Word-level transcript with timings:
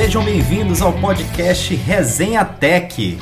Sejam 0.00 0.24
bem-vindos 0.24 0.80
ao 0.80 0.92
podcast 0.92 1.74
Resenha 1.74 2.44
Tech. 2.44 3.18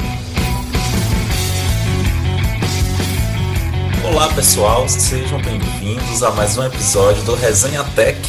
Olá 4.06 4.28
pessoal, 4.34 4.86
sejam 4.86 5.40
bem-vindos 5.40 6.22
a 6.22 6.32
mais 6.32 6.58
um 6.58 6.64
episódio 6.64 7.24
do 7.24 7.34
Resenha 7.34 7.82
Tech. 7.94 8.20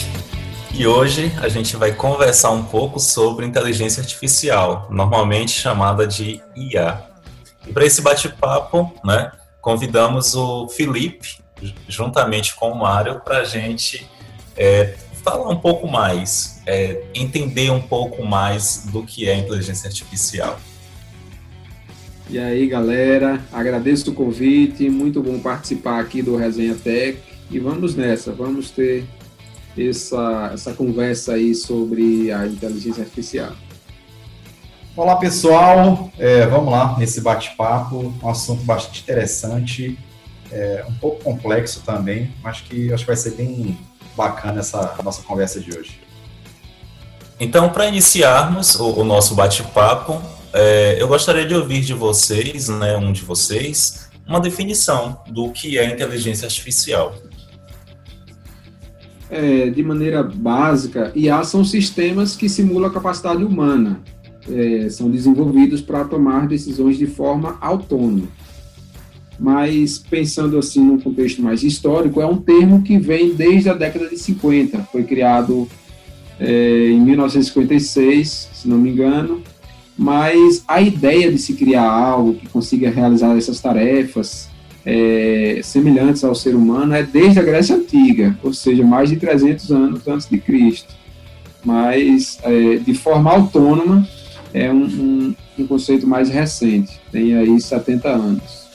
E 0.74 0.88
hoje 0.88 1.30
a 1.42 1.50
gente 1.50 1.76
vai 1.76 1.92
conversar 1.92 2.52
um 2.52 2.64
pouco 2.64 3.02
sobre 3.02 3.46
inteligência 3.46 4.00
artificial, 4.00 4.88
normalmente 4.90 5.52
chamada 5.52 6.08
de 6.08 6.42
IA. 6.56 7.04
E 7.68 7.74
para 7.74 7.86
esse 7.86 8.02
bate-papo, 8.02 8.94
né, 9.04 9.30
convidamos 9.60 10.36
o 10.36 10.70
Felipe, 10.70 11.44
juntamente 11.90 12.56
com 12.56 12.72
o 12.72 12.80
Mário, 12.80 13.20
para 13.20 13.40
a 13.40 13.44
gente 13.44 14.10
é, 14.56 14.96
falar 15.22 15.50
um 15.50 15.60
pouco 15.60 15.86
mais, 15.86 16.57
é, 16.68 17.02
entender 17.16 17.72
um 17.72 17.82
pouco 17.82 18.24
mais 18.26 18.86
do 18.92 19.02
que 19.02 19.28
é 19.28 19.38
inteligência 19.38 19.88
artificial. 19.88 20.60
E 22.30 22.38
aí, 22.38 22.68
galera, 22.68 23.42
agradeço 23.54 24.12
o 24.12 24.14
convite, 24.14 24.90
muito 24.90 25.24
bom 25.24 25.40
participar 25.40 26.02
aqui 26.02 26.22
do 26.22 26.36
Resenha 26.36 26.76
Tech 26.76 27.18
e 27.50 27.58
vamos 27.58 27.96
nessa, 27.96 28.34
vamos 28.34 28.70
ter 28.70 29.06
essa, 29.78 30.52
essa 30.54 30.74
conversa 30.74 31.36
aí 31.36 31.56
sobre 31.56 32.30
a 32.34 32.46
inteligência 32.46 33.02
artificial. 33.02 33.54
Olá, 34.94 35.16
pessoal, 35.16 36.12
é, 36.18 36.46
vamos 36.48 36.70
lá 36.70 36.98
nesse 37.00 37.22
bate-papo, 37.22 38.14
um 38.22 38.30
assunto 38.30 38.64
bastante 38.64 39.04
interessante, 39.04 39.98
é, 40.52 40.84
um 40.90 40.94
pouco 40.96 41.24
complexo 41.24 41.82
também, 41.86 42.34
mas 42.44 42.60
que 42.60 42.92
acho 42.92 43.04
que 43.04 43.08
vai 43.08 43.16
ser 43.16 43.36
bem 43.36 43.78
bacana 44.18 44.60
essa 44.60 44.98
nossa 45.02 45.22
conversa 45.22 45.62
de 45.62 45.78
hoje. 45.78 46.07
Então, 47.40 47.70
para 47.70 47.88
iniciarmos 47.88 48.76
o, 48.76 49.02
o 49.02 49.04
nosso 49.04 49.36
bate-papo, 49.36 50.22
é, 50.52 51.00
eu 51.00 51.08
gostaria 51.08 51.46
de 51.46 51.54
ouvir 51.54 51.82
de 51.82 51.94
vocês, 51.94 52.68
né, 52.68 52.98
um 52.98 53.12
de 53.12 53.22
vocês, 53.22 54.10
uma 54.28 54.40
definição 54.40 55.20
do 55.28 55.52
que 55.52 55.78
é 55.78 55.86
inteligência 55.86 56.46
artificial. 56.46 57.16
É, 59.30 59.70
de 59.70 59.84
maneira 59.84 60.24
básica, 60.24 61.12
IA 61.14 61.44
são 61.44 61.64
sistemas 61.64 62.36
que 62.36 62.50
simulam 62.50 62.90
a 62.90 62.94
capacidade 62.94 63.44
humana, 63.44 64.02
é, 64.50 64.90
são 64.90 65.12
desenvolvidos 65.12 65.82
para 65.82 66.06
tomar 66.06 66.48
decisões 66.48 66.98
de 66.98 67.06
forma 67.06 67.58
autônoma. 67.62 68.28
Mas, 69.40 70.00
pensando 70.00 70.58
assim 70.58 70.80
num 70.80 71.00
contexto 71.00 71.44
mais 71.44 71.62
histórico, 71.62 72.20
é 72.20 72.26
um 72.26 72.38
termo 72.38 72.82
que 72.82 72.98
vem 72.98 73.36
desde 73.36 73.70
a 73.70 73.74
década 73.74 74.10
de 74.10 74.18
50, 74.18 74.80
foi 74.92 75.04
criado 75.04 75.68
é, 76.40 76.90
em 76.90 77.00
1956, 77.00 78.50
se 78.54 78.68
não 78.68 78.78
me 78.78 78.92
engano, 78.92 79.42
mas 79.98 80.64
a 80.68 80.80
ideia 80.80 81.32
de 81.32 81.40
se 81.40 81.54
criar 81.54 81.90
algo 81.90 82.36
que 82.36 82.48
consiga 82.48 82.90
realizar 82.90 83.36
essas 83.36 83.60
tarefas 83.60 84.48
é, 84.86 85.60
semelhantes 85.64 86.24
ao 86.24 86.36
ser 86.36 86.56
humano 86.56 86.94
é 86.94 87.04
desde 87.04 87.40
a 87.40 87.44
Grécia 87.44 87.76
Antiga, 87.76 88.38
ou 88.44 88.54
seja, 88.54 88.86
mais 88.86 89.10
de 89.10 89.18
300 89.18 89.72
anos 89.72 90.08
antes 90.08 90.30
de 90.30 90.38
Cristo. 90.38 90.94
Mas 91.66 92.38
é, 92.44 92.76
de 92.78 92.94
forma 92.94 93.32
autônoma 93.32 94.08
é 94.54 94.72
um, 94.72 94.86
um, 94.86 95.36
um, 95.60 95.68
conceito 95.68 96.08
mais 96.08 96.30
recente, 96.30 97.02
tem 97.12 97.36
aí 97.36 97.60
70 97.60 98.08
anos. 98.08 98.68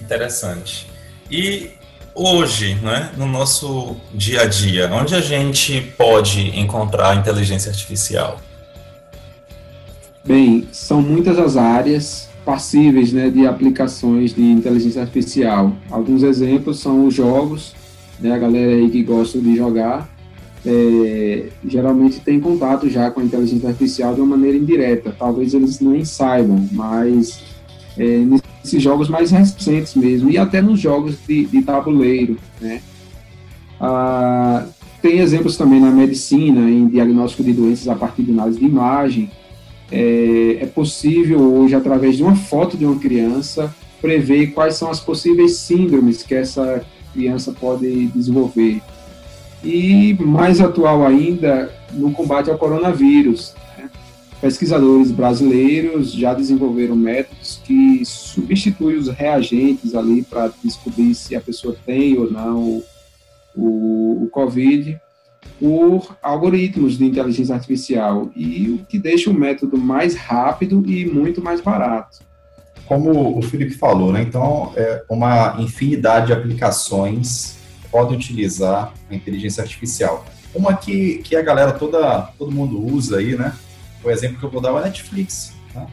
Interessante. 0.00 0.88
E 1.30 1.70
hoje, 2.14 2.74
né, 2.82 3.10
no 3.16 3.26
nosso 3.26 3.96
dia 4.14 4.42
a 4.42 4.46
dia, 4.46 4.90
onde 4.92 5.14
a 5.14 5.20
gente 5.20 5.80
pode 5.96 6.58
encontrar 6.58 7.16
inteligência 7.16 7.70
artificial? 7.70 8.40
Bem, 10.24 10.68
são 10.70 11.00
muitas 11.00 11.38
as 11.38 11.56
áreas 11.56 12.28
passíveis 12.44 13.12
né, 13.12 13.30
de 13.30 13.46
aplicações 13.46 14.34
de 14.34 14.42
inteligência 14.42 15.02
artificial. 15.02 15.72
Alguns 15.90 16.22
exemplos 16.22 16.80
são 16.80 17.06
os 17.06 17.14
jogos, 17.14 17.74
né, 18.18 18.32
a 18.32 18.38
galera 18.38 18.72
aí 18.72 18.90
que 18.90 19.02
gosta 19.02 19.38
de 19.38 19.56
jogar, 19.56 20.08
é, 20.64 21.46
geralmente 21.66 22.20
tem 22.20 22.38
contato 22.38 22.88
já 22.88 23.10
com 23.10 23.20
a 23.20 23.24
inteligência 23.24 23.68
artificial 23.68 24.14
de 24.14 24.20
uma 24.20 24.36
maneira 24.36 24.58
indireta. 24.58 25.14
Talvez 25.18 25.54
eles 25.54 25.80
nem 25.80 26.04
saibam, 26.04 26.68
mas 26.72 27.40
é, 27.96 28.04
nesses 28.62 28.82
jogos 28.82 29.08
mais 29.08 29.30
recentes 29.30 29.94
mesmo, 29.94 30.30
e 30.30 30.38
até 30.38 30.60
nos 30.60 30.78
jogos 30.78 31.16
de, 31.26 31.46
de 31.46 31.62
tabuleiro. 31.62 32.36
Né? 32.60 32.80
Ah, 33.80 34.66
tem 35.00 35.18
exemplos 35.18 35.56
também 35.56 35.80
na 35.80 35.90
medicina, 35.90 36.68
em 36.68 36.86
diagnóstico 36.86 37.42
de 37.42 37.52
doenças 37.52 37.88
a 37.88 37.94
partir 37.94 38.22
de 38.22 38.32
análise 38.32 38.58
de 38.58 38.66
imagem, 38.66 39.30
é, 39.90 40.58
é 40.60 40.66
possível 40.66 41.40
hoje, 41.40 41.74
através 41.74 42.16
de 42.16 42.22
uma 42.22 42.36
foto 42.36 42.76
de 42.76 42.84
uma 42.84 42.98
criança, 42.98 43.74
prever 44.00 44.48
quais 44.48 44.76
são 44.76 44.90
as 44.90 45.00
possíveis 45.00 45.56
síndromes 45.56 46.22
que 46.22 46.34
essa 46.34 46.84
criança 47.12 47.52
pode 47.52 48.06
desenvolver. 48.08 48.80
E 49.64 50.16
mais 50.20 50.60
atual 50.60 51.04
ainda, 51.04 51.70
no 51.92 52.12
combate 52.12 52.50
ao 52.50 52.56
coronavírus. 52.56 53.54
Pesquisadores 54.40 55.10
brasileiros 55.10 56.12
já 56.12 56.32
desenvolveram 56.32 56.96
métodos 56.96 57.60
que 57.62 58.02
substituem 58.04 58.96
os 58.96 59.08
reagentes 59.08 59.94
ali 59.94 60.22
para 60.22 60.50
descobrir 60.64 61.14
se 61.14 61.36
a 61.36 61.40
pessoa 61.40 61.76
tem 61.84 62.18
ou 62.18 62.30
não 62.30 62.82
o, 63.54 64.24
o 64.24 64.28
Covid 64.30 64.98
por 65.58 66.16
algoritmos 66.22 66.96
de 66.96 67.04
inteligência 67.04 67.54
artificial 67.54 68.30
e 68.34 68.70
o 68.70 68.86
que 68.86 68.98
deixa 68.98 69.28
o 69.28 69.34
método 69.34 69.76
mais 69.76 70.14
rápido 70.14 70.82
e 70.86 71.04
muito 71.04 71.42
mais 71.42 71.60
barato. 71.60 72.20
Como 72.86 73.38
o 73.38 73.42
Felipe 73.42 73.74
falou, 73.74 74.10
né? 74.10 74.22
Então, 74.22 74.72
é 74.74 75.04
uma 75.08 75.56
infinidade 75.60 76.28
de 76.28 76.32
aplicações 76.32 77.60
podem 77.90 78.16
utilizar 78.16 78.94
a 79.10 79.14
inteligência 79.14 79.62
artificial. 79.62 80.24
Uma 80.54 80.74
que, 80.74 81.18
que 81.18 81.36
a 81.36 81.42
galera 81.42 81.72
toda, 81.72 82.22
todo 82.38 82.50
mundo 82.50 82.84
usa 82.84 83.18
aí, 83.18 83.36
né? 83.36 83.54
O 84.02 84.10
exemplo 84.10 84.38
que 84.38 84.44
eu 84.44 84.50
vou 84.50 84.60
dar 84.60 84.70
é 84.70 84.72
o 84.72 84.80
Netflix. 84.80 85.54
Né? 85.74 85.86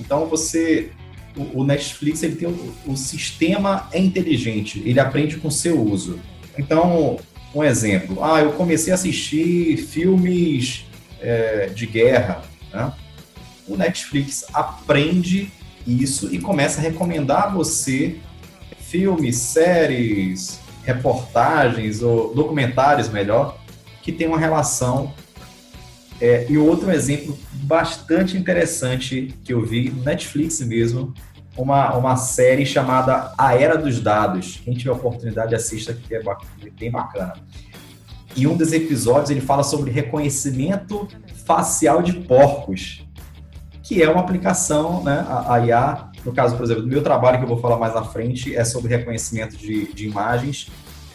Então, 0.00 0.26
você, 0.26 0.90
o, 1.36 1.60
o 1.60 1.64
Netflix, 1.64 2.22
ele 2.22 2.36
tem 2.36 2.48
o, 2.48 2.74
o 2.86 2.96
sistema 2.96 3.88
é 3.92 3.98
inteligente, 3.98 4.82
ele 4.84 5.00
aprende 5.00 5.36
com 5.36 5.48
o 5.48 5.52
seu 5.52 5.80
uso. 5.80 6.18
Então, 6.58 7.18
um 7.54 7.64
exemplo, 7.64 8.22
ah, 8.22 8.40
eu 8.40 8.52
comecei 8.52 8.92
a 8.92 8.94
assistir 8.94 9.76
filmes 9.76 10.86
é, 11.20 11.66
de 11.66 11.86
guerra, 11.86 12.42
né? 12.72 12.92
O 13.66 13.76
Netflix 13.76 14.44
aprende 14.52 15.50
isso 15.86 16.32
e 16.34 16.38
começa 16.38 16.80
a 16.80 16.82
recomendar 16.82 17.44
a 17.44 17.48
você 17.48 18.18
filmes, 18.78 19.36
séries, 19.36 20.60
reportagens 20.82 22.02
ou 22.02 22.34
documentários, 22.34 23.08
melhor, 23.08 23.58
que 24.02 24.10
tem 24.10 24.26
uma 24.26 24.38
relação. 24.38 25.14
É, 26.20 26.46
e 26.50 26.58
outro 26.58 26.90
exemplo 26.90 27.38
bastante 27.52 28.36
interessante 28.36 29.34
que 29.42 29.52
eu 29.52 29.64
vi 29.64 29.90
no 29.90 30.02
Netflix 30.02 30.60
mesmo, 30.60 31.14
uma, 31.56 31.96
uma 31.96 32.16
série 32.16 32.66
chamada 32.66 33.32
A 33.36 33.54
Era 33.54 33.76
dos 33.76 34.00
Dados. 34.00 34.60
Quem 34.64 34.74
tiver 34.74 34.90
oportunidade, 34.90 35.54
assista, 35.54 35.94
que 35.94 36.14
é 36.14 36.22
bem 36.78 36.90
bacana. 36.90 37.34
E 38.36 38.46
um 38.46 38.56
dos 38.56 38.72
episódios 38.72 39.30
ele 39.30 39.40
fala 39.40 39.62
sobre 39.62 39.90
reconhecimento 39.90 41.08
facial 41.44 42.02
de 42.02 42.12
porcos, 42.12 43.04
que 43.82 44.02
é 44.02 44.08
uma 44.08 44.20
aplicação, 44.20 45.02
né, 45.02 45.24
a, 45.28 45.54
a 45.54 45.66
IA, 45.66 46.10
no 46.24 46.32
caso, 46.32 46.56
por 46.56 46.64
exemplo, 46.64 46.82
do 46.82 46.88
meu 46.88 47.02
trabalho, 47.02 47.38
que 47.38 47.44
eu 47.44 47.48
vou 47.48 47.58
falar 47.58 47.76
mais 47.76 47.96
à 47.96 48.04
frente, 48.04 48.54
é 48.54 48.64
sobre 48.64 48.94
reconhecimento 48.94 49.56
de, 49.56 49.92
de 49.92 50.06
imagens. 50.06 50.68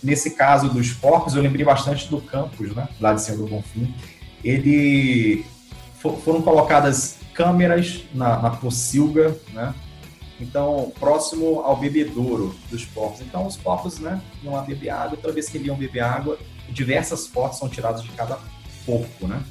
Nesse 0.04 0.32
caso 0.32 0.70
dos 0.70 0.92
porcos, 0.92 1.36
eu 1.36 1.42
lembrei 1.42 1.64
bastante 1.64 2.10
do 2.10 2.20
campus, 2.20 2.76
né, 2.76 2.88
lá 3.00 3.14
de 3.14 3.22
Senhor 3.22 3.38
do 3.38 3.48
Bonfim. 3.48 3.94
Ele 4.44 5.46
for, 6.00 6.18
foram 6.18 6.42
colocadas 6.42 7.18
câmeras 7.34 8.04
na, 8.14 8.42
na 8.42 8.50
pocilga, 8.52 9.38
né, 9.54 9.74
então, 10.40 10.92
próximo 11.00 11.62
ao 11.62 11.78
bebedouro 11.78 12.54
dos 12.70 12.84
porcos. 12.86 13.22
Então, 13.22 13.46
os 13.46 13.56
porcos, 13.56 14.00
né, 14.00 14.22
iam 14.44 14.54
lá 14.54 14.62
beber 14.62 14.90
água, 14.90 15.18
toda 15.18 15.34
vez 15.34 15.48
que 15.48 15.58
eles 15.58 15.68
iam 15.68 15.78
beber 15.78 16.02
água, 16.02 16.38
diversas 16.70 17.28
fotos 17.28 17.60
são 17.60 17.70
tiradas 17.70 18.04
de 18.04 18.10
cada 18.10 18.38
porco, 18.86 19.28
né? 19.28 19.42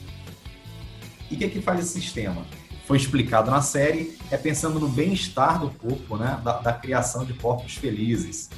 E 1.31 1.34
o 1.34 1.38
que, 1.38 1.44
é 1.44 1.48
que 1.48 1.60
faz 1.60 1.81
esse 1.81 2.00
sistema? 2.00 2.46
Foi 2.86 2.98
explicado 2.98 3.50
na 3.50 3.62
série, 3.62 4.19
é 4.31 4.36
pensando 4.36 4.78
no 4.78 4.88
bem-estar 4.88 5.58
do 5.58 5.70
porco, 5.70 6.16
né, 6.16 6.38
da, 6.44 6.58
da 6.58 6.72
criação 6.72 7.25
de 7.25 7.32
porcos 7.32 7.75
felizes. 7.76 8.50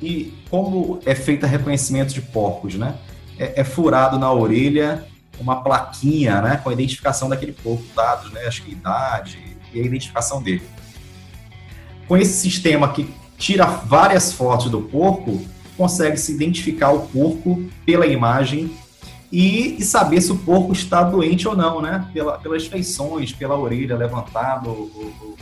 E 0.00 0.32
como 0.48 1.00
é 1.04 1.14
feito 1.14 1.46
reconhecimento 1.46 2.14
de 2.14 2.20
porcos, 2.20 2.74
né? 2.74 2.96
É, 3.38 3.60
é, 3.60 3.64
furado 3.64 4.18
na 4.18 4.32
orelha 4.32 5.06
uma 5.38 5.62
plaquinha, 5.62 6.40
né, 6.40 6.56
com 6.62 6.70
a 6.70 6.72
identificação 6.72 7.28
daquele 7.28 7.52
porco, 7.52 7.84
dados, 7.94 8.32
né, 8.32 8.46
acho 8.46 8.62
que 8.62 8.72
idade 8.72 9.56
e 9.72 9.80
a 9.80 9.84
identificação 9.84 10.42
dele 10.42 10.62
com 12.06 12.16
esse 12.16 12.34
sistema 12.34 12.92
que 12.92 13.12
tira 13.36 13.66
várias 13.66 14.32
fotos 14.32 14.70
do 14.70 14.80
porco, 14.80 15.44
consegue 15.76 16.16
se 16.16 16.32
identificar 16.32 16.90
o 16.90 17.06
porco 17.08 17.62
pela 17.84 18.06
imagem 18.06 18.70
e, 19.30 19.76
e, 19.78 19.84
saber 19.84 20.20
se 20.20 20.32
o 20.32 20.38
porco 20.38 20.72
está 20.72 21.02
doente 21.02 21.46
ou 21.48 21.56
não, 21.56 21.82
né? 21.82 22.08
Pela, 22.14 22.38
pelas 22.38 22.66
feições, 22.66 23.32
pela 23.32 23.58
orelha 23.58 23.96
levantada 23.96 24.68
ou, 24.68 24.90
ou, 24.94 25.36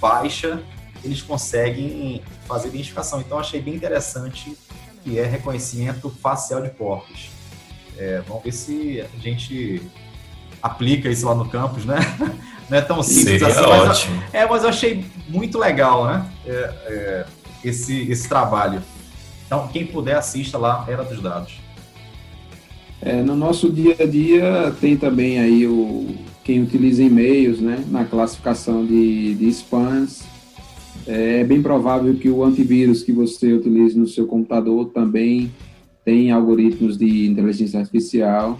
baixa, 0.00 0.62
eles 1.02 1.20
conseguem 1.20 2.22
fazer 2.46 2.68
identificação. 2.68 3.20
Então, 3.20 3.38
achei 3.38 3.60
bem 3.60 3.74
interessante 3.74 4.56
que 5.02 5.18
é 5.18 5.26
reconhecimento 5.26 6.08
facial 6.08 6.62
de 6.62 6.70
porcos. 6.70 7.33
É, 7.98 8.22
vamos 8.26 8.42
ver 8.42 8.52
se 8.52 9.00
a 9.00 9.20
gente 9.20 9.82
aplica 10.62 11.08
isso 11.10 11.26
lá 11.26 11.34
no 11.34 11.48
campus, 11.48 11.84
né? 11.84 11.98
Não 12.70 12.78
é 12.78 12.80
tão 12.80 13.02
simples 13.02 13.42
Seria 13.42 13.48
assim. 13.48 13.60
Ótimo. 13.60 14.16
Mas, 14.16 14.34
é, 14.34 14.46
mas 14.46 14.62
eu 14.62 14.68
achei 14.70 15.04
muito 15.28 15.58
legal, 15.58 16.06
né? 16.06 16.26
É, 16.46 16.50
é, 16.86 17.26
esse, 17.62 18.10
esse 18.10 18.28
trabalho. 18.28 18.82
Então, 19.46 19.68
quem 19.68 19.86
puder, 19.86 20.16
assista 20.16 20.56
lá, 20.56 20.84
Era 20.88 21.04
dos 21.04 21.20
Dados. 21.20 21.60
É, 23.02 23.22
no 23.22 23.36
nosso 23.36 23.70
dia 23.70 23.96
a 24.00 24.06
dia 24.06 24.74
tem 24.80 24.96
também 24.96 25.38
aí 25.38 25.66
o 25.66 26.14
quem 26.42 26.62
utiliza 26.62 27.02
e-mails, 27.02 27.58
né, 27.58 27.82
na 27.88 28.04
classificação 28.04 28.84
de, 28.84 29.34
de 29.34 29.48
spams. 29.48 30.22
É, 31.06 31.40
é 31.40 31.44
bem 31.44 31.62
provável 31.62 32.14
que 32.14 32.28
o 32.28 32.44
antivírus 32.44 33.02
que 33.02 33.12
você 33.12 33.52
utilize 33.52 33.98
no 33.98 34.06
seu 34.06 34.26
computador 34.26 34.90
também 34.90 35.50
tem 36.04 36.30
algoritmos 36.30 36.98
de 36.98 37.26
inteligência 37.26 37.80
artificial. 37.80 38.58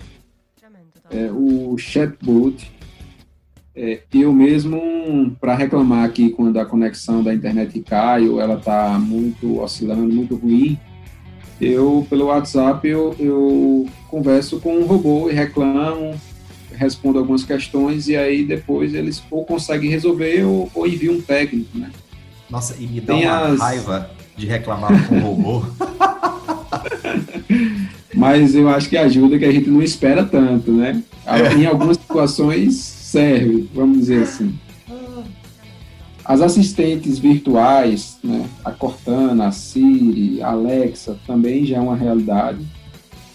É, 1.10 1.30
o 1.30 1.76
chatbot, 1.76 2.70
é, 3.76 4.00
eu 4.12 4.32
mesmo, 4.32 5.36
para 5.40 5.54
reclamar 5.54 6.04
aqui 6.04 6.30
quando 6.30 6.58
a 6.58 6.64
conexão 6.64 7.22
da 7.22 7.34
internet 7.34 7.78
cai 7.80 8.26
ou 8.26 8.40
ela 8.40 8.54
está 8.54 8.98
muito 8.98 9.60
oscilando, 9.60 10.12
muito 10.12 10.34
ruim, 10.34 10.78
eu, 11.60 12.06
pelo 12.08 12.26
WhatsApp, 12.26 12.86
eu, 12.88 13.14
eu 13.18 13.86
converso 14.08 14.58
com 14.60 14.76
um 14.78 14.86
robô 14.86 15.30
e 15.30 15.34
reclamo, 15.34 16.18
respondo 16.72 17.18
algumas 17.18 17.44
questões 17.44 18.08
e 18.08 18.16
aí 18.16 18.44
depois 18.44 18.94
eles 18.94 19.22
ou 19.30 19.44
conseguem 19.44 19.90
resolver 19.90 20.44
ou, 20.44 20.70
ou 20.74 20.86
enviam 20.86 21.14
um 21.14 21.20
técnico, 21.20 21.78
né? 21.78 21.90
Nossa, 22.50 22.76
e 22.80 22.86
me 22.86 23.00
dá 23.00 23.14
Tem 23.14 23.26
uma 23.26 23.46
as... 23.46 23.60
raiva 23.60 24.10
de 24.36 24.46
reclamar 24.46 25.08
com 25.08 25.16
o 25.16 25.20
robô. 25.20 25.66
Mas 28.24 28.54
eu 28.54 28.70
acho 28.70 28.88
que 28.88 28.96
ajuda 28.96 29.38
que 29.38 29.44
a 29.44 29.52
gente 29.52 29.68
não 29.68 29.82
espera 29.82 30.24
tanto, 30.24 30.72
né? 30.72 31.02
É. 31.26 31.52
Em 31.52 31.66
algumas 31.66 31.98
situações 31.98 32.74
serve, 32.74 33.68
vamos 33.74 33.98
dizer 33.98 34.22
assim. 34.22 34.58
As 36.24 36.40
assistentes 36.40 37.18
virtuais, 37.18 38.16
né, 38.24 38.46
a 38.64 38.70
Cortana, 38.70 39.48
a 39.48 39.52
Siri, 39.52 40.40
a 40.40 40.52
Alexa, 40.52 41.18
também 41.26 41.66
já 41.66 41.76
é 41.76 41.80
uma 41.80 41.94
realidade. 41.94 42.64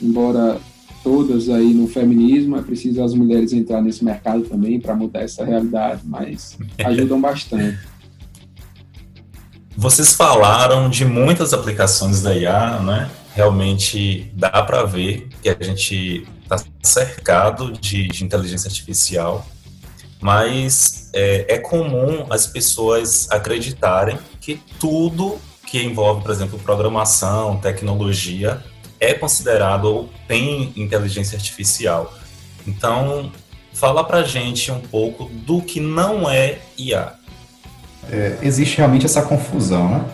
Embora 0.01 0.57
todas 1.03 1.49
aí 1.49 1.71
no 1.71 1.87
feminismo, 1.87 2.57
é 2.57 2.61
preciso 2.63 3.03
as 3.03 3.13
mulheres 3.13 3.53
entrar 3.53 3.83
nesse 3.83 4.03
mercado 4.03 4.41
também 4.41 4.79
para 4.79 4.95
mudar 4.95 5.21
essa 5.21 5.45
realidade, 5.45 6.01
mas 6.03 6.57
ajudam 6.83 7.21
bastante. 7.21 7.77
Vocês 9.77 10.15
falaram 10.15 10.89
de 10.89 11.05
muitas 11.05 11.53
aplicações 11.53 12.23
da 12.23 12.35
IA, 12.35 12.79
né? 12.79 13.09
Realmente 13.39 14.29
dá 14.33 14.49
para 14.63 14.83
ver 14.83 15.29
que 15.41 15.47
a 15.47 15.55
gente 15.63 16.27
está 16.43 16.61
cercado 16.83 17.71
de, 17.71 18.09
de 18.09 18.25
inteligência 18.25 18.67
artificial 18.67 19.47
mas 20.21 21.09
é, 21.13 21.55
é 21.55 21.57
comum 21.57 22.25
as 22.29 22.45
pessoas 22.45 23.31
acreditarem 23.31 24.19
que 24.41 24.61
tudo 24.79 25.37
que 25.65 25.81
envolve, 25.81 26.21
por 26.21 26.31
exemplo, 26.31 26.59
programação, 26.59 27.57
tecnologia, 27.57 28.61
é 28.99 29.13
considerado 29.13 29.85
ou 29.85 30.09
tem 30.27 30.73
inteligência 30.75 31.37
artificial. 31.37 32.13
Então, 32.67 33.31
fala 33.71 34.03
pra 34.03 34.23
gente 34.23 34.69
um 34.71 34.81
pouco 34.81 35.25
do 35.25 35.61
que 35.61 35.79
não 35.79 36.29
é 36.29 36.59
IA. 36.77 37.13
É, 38.11 38.39
existe 38.41 38.77
realmente 38.77 39.05
essa 39.05 39.21
confusão, 39.21 39.87
né? 39.89 40.05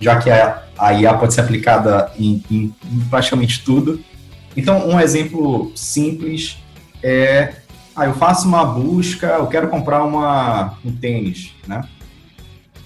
Já 0.00 0.18
que 0.18 0.30
a, 0.30 0.62
a 0.78 0.92
IA 0.92 1.14
pode 1.14 1.34
ser 1.34 1.40
aplicada 1.40 2.10
em, 2.18 2.42
em, 2.50 2.74
em 2.84 3.00
praticamente 3.08 3.64
tudo. 3.64 4.00
Então, 4.56 4.88
um 4.88 5.00
exemplo 5.00 5.72
simples 5.74 6.58
é 7.02 7.54
ah, 7.96 8.04
eu 8.04 8.14
faço 8.14 8.46
uma 8.46 8.62
busca, 8.62 9.26
eu 9.26 9.46
quero 9.46 9.68
comprar 9.68 10.04
uma, 10.04 10.76
um 10.84 10.94
tênis, 10.94 11.54
né? 11.66 11.88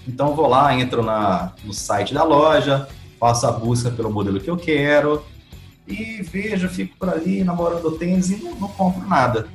Então 0.07 0.37
vou 0.37 0.47
lá, 0.47 0.73
entro 0.79 1.03
na, 1.03 1.53
no 1.65 1.75
site 1.75 2.15
da 2.15 2.23
loja, 2.23 2.89
faço 3.19 3.45
a 3.45 3.51
busca 3.51 3.91
pelo 3.91 4.11
modelo 4.11 4.41
que 4.41 4.49
eu 4.49 4.57
quero 4.57 5.25
e 5.87 6.23
vejo, 6.23 6.69
fico 6.69 6.97
por 6.97 7.09
ali 7.09 7.43
namorando 7.43 7.85
o 7.87 7.99
tênis 7.99 8.31
e 8.31 8.37
não, 8.37 8.55
não 8.55 8.69
compro 8.69 9.07
nada. 9.09 9.49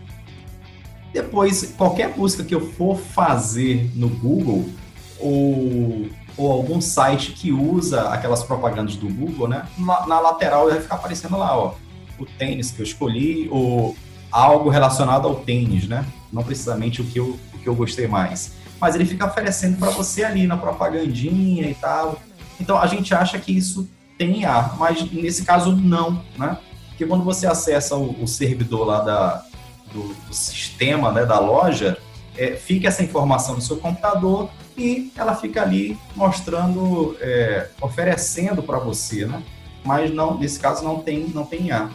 Depois, 1.13 1.73
qualquer 1.77 2.09
busca 2.13 2.43
que 2.43 2.53
eu 2.53 2.73
for 2.73 2.97
fazer 2.97 3.89
no 3.95 4.09
Google 4.09 4.69
ou, 5.17 6.07
ou 6.37 6.51
algum 6.51 6.81
site 6.81 7.31
que 7.31 7.51
usa 7.51 8.09
aquelas 8.09 8.43
propagandas 8.43 8.95
do 8.95 9.07
Google, 9.07 9.47
né? 9.47 9.67
Na, 9.77 10.05
na 10.05 10.19
lateral 10.19 10.69
vai 10.69 10.81
ficar 10.81 10.95
aparecendo 10.95 11.37
lá, 11.37 11.57
ó, 11.57 11.75
o 12.19 12.25
tênis 12.25 12.71
que 12.71 12.81
eu 12.81 12.83
escolhi, 12.83 13.47
ou 13.51 13.95
algo 14.31 14.69
relacionado 14.69 15.27
ao 15.27 15.35
tênis, 15.35 15.87
né? 15.87 16.05
Não 16.31 16.43
precisamente 16.43 17.01
o 17.01 17.05
que 17.05 17.19
eu, 17.19 17.39
o 17.53 17.57
que 17.59 17.67
eu 17.67 17.75
gostei 17.75 18.07
mais. 18.07 18.53
Mas 18.79 18.95
ele 18.95 19.05
fica 19.05 19.25
oferecendo 19.25 19.77
para 19.77 19.89
você 19.89 20.23
ali 20.23 20.45
na 20.45 20.57
propagandinha 20.57 21.69
e 21.69 21.73
tal. 21.73 22.19
Então 22.59 22.77
a 22.77 22.87
gente 22.87 23.13
acha 23.13 23.39
que 23.39 23.55
isso 23.55 23.89
tem 24.17 24.45
ar, 24.45 24.77
mas 24.77 25.09
nesse 25.11 25.43
caso 25.43 25.75
não, 25.75 26.21
né? 26.37 26.57
Porque 26.89 27.05
quando 27.05 27.23
você 27.23 27.45
acessa 27.45 27.95
o, 27.95 28.23
o 28.23 28.27
servidor 28.27 28.85
lá 28.85 29.01
da, 29.01 29.45
do, 29.91 30.13
do, 30.13 30.33
sistema 30.33 31.11
né, 31.11 31.25
da 31.25 31.39
loja, 31.39 31.97
é, 32.37 32.55
fica 32.55 32.87
essa 32.87 33.03
informação 33.03 33.55
no 33.55 33.61
seu 33.61 33.77
computador 33.77 34.49
e 34.77 35.11
ela 35.15 35.35
fica 35.35 35.61
ali 35.61 35.97
mostrando, 36.15 37.15
é, 37.21 37.69
oferecendo 37.81 38.61
para 38.61 38.77
você, 38.77 39.25
né? 39.25 39.41
Mas 39.83 40.13
não, 40.13 40.37
nesse 40.37 40.59
caso 40.59 40.83
não 40.83 40.99
tem, 40.99 41.27
não 41.33 41.45
tem 41.45 41.71
ar. 41.71 41.91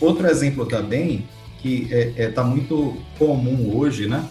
Outro 0.00 0.26
exemplo 0.26 0.66
também 0.66 1.26
que 1.58 1.84
está 1.84 1.96
é, 1.96 2.26
é, 2.26 2.30
tá 2.30 2.44
muito 2.44 2.96
comum 3.18 3.76
hoje, 3.76 4.06
né? 4.06 4.24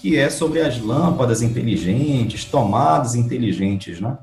Que 0.00 0.16
é 0.16 0.28
sobre 0.28 0.60
as 0.60 0.80
lâmpadas 0.80 1.42
inteligentes, 1.42 2.44
tomadas 2.44 3.14
inteligentes, 3.14 4.00
né? 4.00 4.18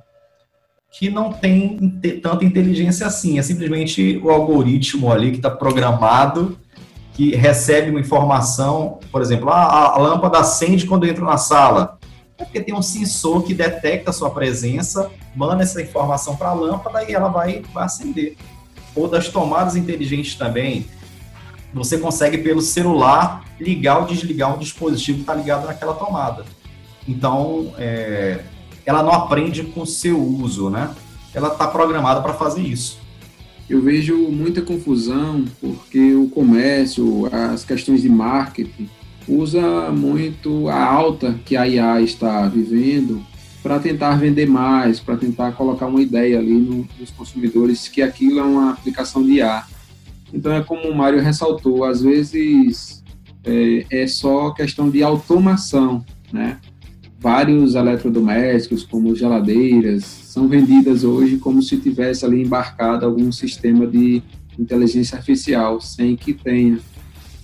Que 0.91 1.09
não 1.09 1.31
tem 1.31 1.77
tanta 2.21 2.43
inteligência 2.43 3.07
assim, 3.07 3.39
é 3.39 3.41
simplesmente 3.41 4.19
o 4.23 4.29
algoritmo 4.29 5.11
ali 5.11 5.31
que 5.31 5.37
está 5.37 5.49
programado, 5.49 6.57
que 7.13 7.35
recebe 7.35 7.91
uma 7.91 7.99
informação, 7.99 8.99
por 9.11 9.21
exemplo, 9.21 9.49
ah, 9.49 9.93
a 9.95 9.97
lâmpada 9.97 10.39
acende 10.39 10.85
quando 10.85 11.05
entra 11.07 11.23
na 11.23 11.37
sala. 11.37 11.98
É 12.39 12.45
porque 12.45 12.61
tem 12.61 12.73
um 12.73 12.81
sensor 12.81 13.43
que 13.43 13.53
detecta 13.53 14.11
a 14.11 14.13
sua 14.13 14.29
presença, 14.29 15.11
manda 15.35 15.61
essa 15.61 15.81
informação 15.81 16.37
para 16.37 16.49
a 16.49 16.53
lâmpada 16.53 17.03
e 17.03 17.13
ela 17.13 17.27
vai, 17.27 17.61
vai 17.73 17.83
acender. 17.83 18.37
Ou 18.95 19.07
das 19.07 19.27
tomadas 19.27 19.75
inteligentes 19.75 20.35
também, 20.35 20.85
você 21.73 21.97
consegue 21.97 22.37
pelo 22.37 22.61
celular 22.61 23.43
ligar 23.59 23.99
ou 23.99 24.05
desligar 24.05 24.55
um 24.55 24.57
dispositivo 24.57 25.17
que 25.17 25.23
está 25.23 25.35
ligado 25.35 25.67
naquela 25.67 25.93
tomada. 25.93 26.45
Então, 27.07 27.73
é, 27.77 28.39
ela 28.85 29.03
não 29.03 29.11
aprende 29.11 29.63
com 29.63 29.85
seu 29.85 30.19
uso, 30.19 30.69
né? 30.69 30.95
Ela 31.33 31.49
está 31.49 31.67
programada 31.67 32.21
para 32.21 32.33
fazer 32.33 32.61
isso. 32.61 32.99
Eu 33.69 33.81
vejo 33.81 34.17
muita 34.29 34.61
confusão 34.61 35.45
porque 35.61 36.15
o 36.15 36.27
comércio, 36.29 37.27
as 37.31 37.63
questões 37.63 38.01
de 38.01 38.09
marketing, 38.09 38.89
usa 39.29 39.91
muito 39.91 40.67
a 40.67 40.83
alta 40.83 41.39
que 41.45 41.55
a 41.55 41.67
IA 41.67 42.01
está 42.01 42.47
vivendo 42.47 43.25
para 43.61 43.79
tentar 43.79 44.15
vender 44.15 44.47
mais, 44.47 44.99
para 44.99 45.17
tentar 45.17 45.51
colocar 45.51 45.87
uma 45.87 46.01
ideia 46.01 46.39
ali 46.39 46.53
no, 46.53 46.87
nos 46.99 47.11
consumidores 47.11 47.87
que 47.87 48.01
aquilo 48.01 48.39
é 48.39 48.43
uma 48.43 48.71
aplicação 48.71 49.23
de 49.23 49.33
IA 49.33 49.65
então 50.33 50.53
é 50.53 50.63
como 50.63 50.89
o 50.89 50.95
Mário 50.95 51.21
ressaltou, 51.21 51.83
às 51.83 52.01
vezes 52.01 53.03
é, 53.43 53.85
é 53.89 54.07
só 54.07 54.51
questão 54.51 54.89
de 54.89 55.01
automação, 55.03 56.03
né? 56.31 56.59
Vários 57.19 57.75
eletrodomésticos, 57.75 58.85
como 58.85 59.15
geladeiras, 59.15 60.05
são 60.05 60.47
vendidas 60.47 61.03
hoje 61.03 61.37
como 61.37 61.61
se 61.61 61.77
tivesse 61.77 62.23
ali 62.23 62.41
embarcado 62.41 63.05
algum 63.05 63.29
sistema 63.31 63.85
de 63.85 64.23
inteligência 64.57 65.17
artificial, 65.17 65.81
sem 65.81 66.15
que 66.15 66.33
tenha. 66.33 66.79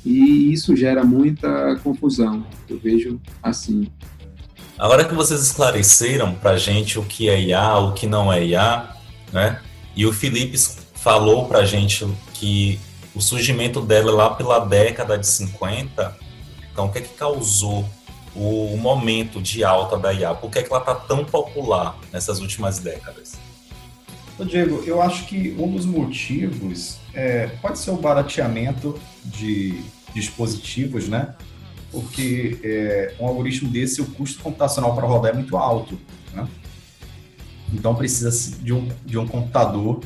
E 0.06 0.54
isso 0.54 0.76
gera 0.76 1.04
muita 1.04 1.76
confusão, 1.78 2.46
eu 2.70 2.80
vejo 2.80 3.20
assim. 3.42 3.88
Agora 4.78 5.04
que 5.06 5.16
vocês 5.16 5.42
esclareceram 5.42 6.36
para 6.36 6.52
a 6.52 6.58
gente 6.58 7.00
o 7.00 7.04
que 7.04 7.28
é 7.30 7.42
IA, 7.42 7.78
o 7.78 7.94
que 7.94 8.06
não 8.06 8.32
é 8.32 8.46
IA, 8.46 8.90
né? 9.34 9.60
E 9.96 10.06
o 10.06 10.14
Felipe 10.14 10.58
falou 10.94 11.48
para 11.48 11.60
a 11.60 11.66
gente 11.66 12.06
que 12.34 12.80
o 13.16 13.22
surgimento 13.22 13.82
dela 13.82 14.12
lá 14.12 14.30
pela 14.30 14.60
década 14.60 15.18
de 15.18 15.26
50, 15.26 16.16
então 16.72 16.86
o 16.86 16.92
que 16.92 17.00
é 17.00 17.02
que 17.02 17.14
causou 17.16 17.86
o 18.36 18.76
momento 18.78 19.42
de 19.42 19.64
alta 19.64 19.98
da 19.98 20.14
IA? 20.14 20.36
Por 20.36 20.52
que, 20.52 20.60
é 20.60 20.64
que 20.64 20.70
ela 20.70 20.82
está 20.82 20.94
tão 20.94 21.24
popular 21.24 21.98
nessas 22.12 22.42
últimas 22.42 22.80
décadas? 22.80 23.40
Ô 24.38 24.44
Diego, 24.44 24.84
eu 24.86 25.02
acho 25.02 25.26
que 25.28 25.56
um 25.58 25.72
dos 25.72 25.86
motivos 25.86 26.98
é, 27.14 27.48
pode 27.62 27.80
ser 27.80 27.92
o 27.92 27.96
barateamento 27.96 29.00
de 29.24 29.82
dispositivos, 30.14 31.08
né? 31.08 31.34
Porque 31.90 32.60
é, 32.62 33.16
um 33.18 33.28
algoritmo 33.28 33.70
desse, 33.70 34.02
o 34.02 34.06
custo 34.06 34.44
computacional 34.44 34.94
para 34.94 35.08
rodar 35.08 35.32
é 35.32 35.34
muito 35.34 35.56
alto, 35.56 35.98
né? 36.34 36.46
Então 37.74 37.96
precisa 37.96 38.58
de 38.58 38.74
um, 38.74 38.90
de 39.06 39.18
um 39.18 39.26
computador 39.26 40.02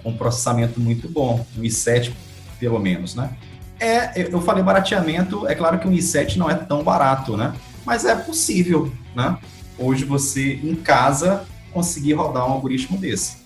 com 0.00 0.16
processamento 0.16 0.80
muito 0.80 1.08
bom, 1.08 1.44
um 1.58 1.62
i7 1.62 2.12
pelo 2.60 2.78
menos, 2.78 3.16
né? 3.16 3.36
É, 3.80 4.28
eu 4.32 4.40
falei 4.40 4.62
barateamento, 4.62 5.44
é 5.48 5.56
claro 5.56 5.80
que 5.80 5.88
um 5.88 5.92
i7 5.92 6.36
não 6.36 6.48
é 6.48 6.54
tão 6.54 6.84
barato, 6.84 7.36
né? 7.36 7.52
Mas 7.84 8.04
é 8.04 8.14
possível, 8.14 8.92
né? 9.12 9.36
Hoje 9.76 10.04
você, 10.04 10.54
em 10.62 10.76
casa, 10.76 11.44
conseguir 11.72 12.12
rodar 12.12 12.48
um 12.48 12.52
algoritmo 12.52 12.96
desse. 12.96 13.41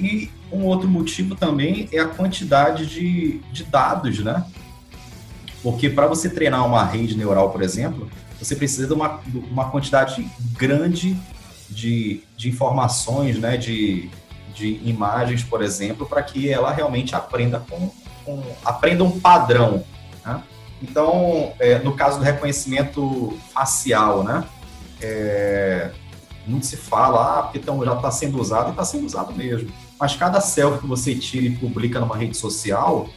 E 0.00 0.30
um 0.50 0.64
outro 0.64 0.88
motivo 0.88 1.34
também 1.34 1.88
é 1.92 1.98
a 1.98 2.06
quantidade 2.06 2.86
de, 2.86 3.38
de 3.52 3.64
dados, 3.64 4.18
né? 4.20 4.44
Porque 5.62 5.90
para 5.90 6.06
você 6.06 6.30
treinar 6.30 6.66
uma 6.66 6.84
rede 6.84 7.16
neural, 7.16 7.50
por 7.50 7.62
exemplo, 7.62 8.10
você 8.38 8.56
precisa 8.56 8.86
de 8.86 8.94
uma, 8.94 9.20
uma 9.50 9.70
quantidade 9.70 10.26
grande 10.56 11.16
de, 11.68 12.22
de 12.36 12.48
informações, 12.48 13.38
né? 13.38 13.58
De, 13.58 14.08
de 14.54 14.80
imagens, 14.84 15.44
por 15.44 15.62
exemplo, 15.62 16.06
para 16.06 16.22
que 16.22 16.50
ela 16.50 16.72
realmente 16.72 17.14
aprenda 17.14 17.60
com, 17.60 17.90
com 18.24 18.42
aprenda 18.64 19.04
um 19.04 19.20
padrão. 19.20 19.84
Né? 20.24 20.42
Então, 20.82 21.52
é, 21.58 21.78
no 21.78 21.94
caso 21.94 22.18
do 22.18 22.24
reconhecimento 22.24 23.38
facial, 23.52 24.24
né? 24.24 24.44
É, 25.02 25.90
muito 26.46 26.66
se 26.66 26.76
fala, 26.76 27.38
ah, 27.38 27.42
porque 27.42 27.58
então 27.58 27.84
já 27.84 27.94
está 27.94 28.10
sendo 28.10 28.40
usado 28.40 28.68
e 28.68 28.70
está 28.70 28.84
sendo 28.84 29.06
usado 29.06 29.32
mesmo. 29.34 29.70
Mas 30.00 30.16
cada 30.16 30.40
selfie 30.40 30.80
que 30.80 30.86
você 30.86 31.14
tira 31.14 31.44
e 31.44 31.56
publica 31.56 32.00
numa 32.00 32.16
rede 32.16 32.34
social 32.34 33.10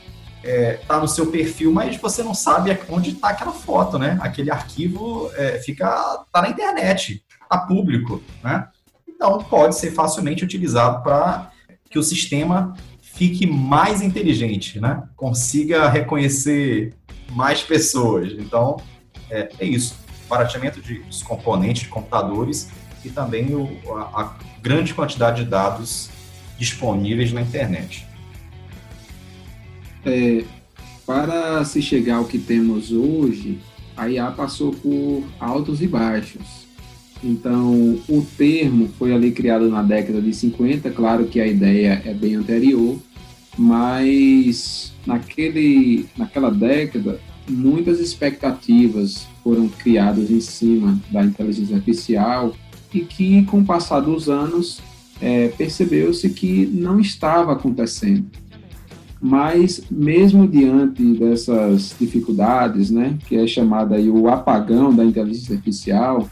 é, 0.44 0.74
tá 0.86 1.00
no 1.00 1.08
seu 1.08 1.28
perfil, 1.28 1.72
mas 1.72 1.96
você 1.96 2.22
não 2.22 2.34
sabe 2.34 2.78
onde 2.90 3.12
está 3.12 3.30
aquela 3.30 3.54
foto, 3.54 3.98
né? 3.98 4.20
Aquele 4.22 4.52
arquivo 4.52 5.32
é, 5.36 5.60
fica 5.60 5.88
tá 6.32 6.42
na 6.42 6.50
internet, 6.50 7.24
está 7.42 7.58
público, 7.60 8.22
né? 8.44 8.68
Então 9.08 9.42
pode 9.44 9.78
ser 9.78 9.92
facilmente 9.92 10.44
utilizado 10.44 11.02
para 11.02 11.50
que 11.90 11.98
o 11.98 12.04
sistema 12.04 12.76
fique 13.02 13.48
mais 13.48 14.02
inteligente, 14.02 14.82
né? 14.82 15.04
Consiga 15.16 15.88
reconhecer 15.88 16.94
mais 17.32 17.64
pessoas. 17.64 18.34
Então 18.34 18.76
é, 19.30 19.50
é 19.58 19.66
isso, 19.66 19.96
barateamento 20.28 20.82
de, 20.82 21.00
dos 21.04 21.24
componentes 21.24 21.84
de 21.84 21.90
computadores 21.90 22.70
e 23.06 23.10
também 23.10 23.56
o, 23.56 23.70
a, 23.96 24.22
a 24.22 24.34
grande 24.62 24.94
quantidade 24.94 25.46
de 25.46 25.50
dados 25.50 26.10
disponíveis 26.58 27.32
na 27.32 27.42
internet. 27.42 28.06
É, 30.06 30.44
para 31.06 31.64
se 31.66 31.82
chegar 31.82 32.18
ao 32.18 32.26
que 32.26 32.38
temos 32.38 32.92
hoje, 32.92 33.60
a 33.96 34.10
IA 34.10 34.32
passou 34.32 34.74
por 34.74 35.24
altos 35.40 35.82
e 35.82 35.88
baixos. 35.88 36.64
Então, 37.24 38.00
o 38.10 38.26
termo 38.38 38.90
foi 39.00 39.14
ali 39.14 39.32
criado 39.32 39.70
na 39.70 39.82
década 39.82 40.22
de 40.22 40.34
50, 40.34 40.90
claro 40.92 41.26
que 41.26 41.40
a 41.40 41.48
ideia 41.48 42.02
é 42.06 42.14
bem 42.14 42.36
anterior, 42.36 42.98
mas 43.58 44.94
naquele, 45.06 46.06
naquela 46.18 46.52
década, 46.52 47.20
muitas 47.48 48.00
expectativas 48.00 49.28
foram 49.44 49.70
criadas 49.70 50.30
em 50.32 50.42
cima 50.42 51.00
da 51.12 51.24
inteligência 51.24 51.78
artificial 51.78 52.54
e 52.94 53.02
que, 53.02 53.44
com 53.46 53.60
o 53.62 53.66
passar 53.66 54.02
dos 54.02 54.30
anos, 54.30 54.82
é, 55.22 55.50
percebeu-se 55.50 56.30
que 56.30 56.66
não 56.66 57.00
estava 57.00 57.54
acontecendo. 57.54 58.26
Mas, 59.22 59.82
mesmo 59.90 60.48
diante 60.48 61.02
dessas 61.14 61.96
dificuldades, 61.98 62.92
né, 62.92 63.18
que 63.28 63.38
é 63.38 63.48
chamada 63.48 63.96
aí 63.96 64.10
o 64.10 64.28
apagão 64.28 64.94
da 64.94 65.06
inteligência 65.06 65.56
artificial, 65.56 66.28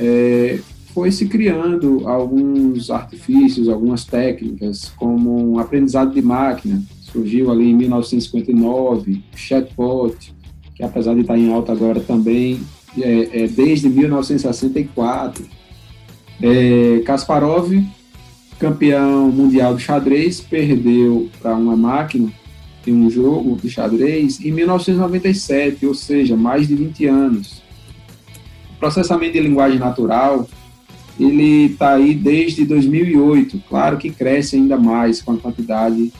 é, 0.00 0.58
foi 0.94 1.10
se 1.10 1.26
criando 1.26 2.08
alguns 2.08 2.88
artifícios, 2.88 3.68
algumas 3.68 4.04
técnicas, 4.04 4.92
como 4.96 5.52
um 5.52 5.58
aprendizado 5.58 6.14
de 6.14 6.22
máquina, 6.22 6.82
surgiu 7.00 7.50
ali 7.50 7.70
em 7.70 7.74
1959, 7.74 9.22
o 9.32 9.36
chatbot, 9.36 10.34
que 10.74 10.82
apesar 10.82 11.14
de 11.14 11.20
estar 11.20 11.36
em 11.36 11.52
alta 11.52 11.72
agora 11.72 12.00
também, 12.00 12.60
é, 12.98 13.44
é 13.44 13.46
desde 13.48 13.88
1964. 13.88 15.44
É, 16.46 17.00
Kasparov, 17.06 17.72
campeão 18.58 19.32
mundial 19.32 19.74
de 19.74 19.82
xadrez, 19.82 20.42
perdeu 20.42 21.30
para 21.40 21.54
uma 21.54 21.74
máquina 21.74 22.30
em 22.86 22.92
um 22.92 23.08
jogo 23.08 23.56
de 23.56 23.70
xadrez 23.70 24.38
em 24.44 24.52
1997, 24.52 25.86
ou 25.86 25.94
seja, 25.94 26.36
mais 26.36 26.68
de 26.68 26.74
20 26.74 27.06
anos. 27.06 27.62
O 28.76 28.78
processamento 28.78 29.32
de 29.32 29.40
linguagem 29.40 29.78
natural, 29.78 30.46
ele 31.18 31.72
está 31.72 31.94
aí 31.94 32.14
desde 32.14 32.66
2008, 32.66 33.62
claro 33.66 33.96
que 33.96 34.10
cresce 34.10 34.56
ainda 34.56 34.76
mais 34.76 35.22
com 35.22 35.32
a 35.32 35.38
quantidade 35.38 36.12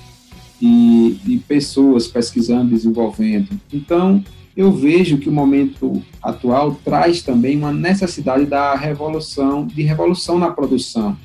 de, 0.59 1.19
de 1.23 1.37
pessoas 1.47 2.07
pesquisando, 2.07 2.71
desenvolvendo. 2.71 3.51
Então, 3.71 4.25
eu 4.57 4.71
vejo 4.71 5.19
que 5.19 5.29
o 5.29 5.33
momento 5.33 6.03
atual 6.23 6.77
traz 6.85 7.23
também 7.23 7.59
uma 7.59 7.73
necessidade 7.73 8.47
da 8.47 8.75
revolução, 8.75 9.67
de 9.67 9.83
revolução 9.83 10.39
na 10.39 10.51
produção. 10.51 11.17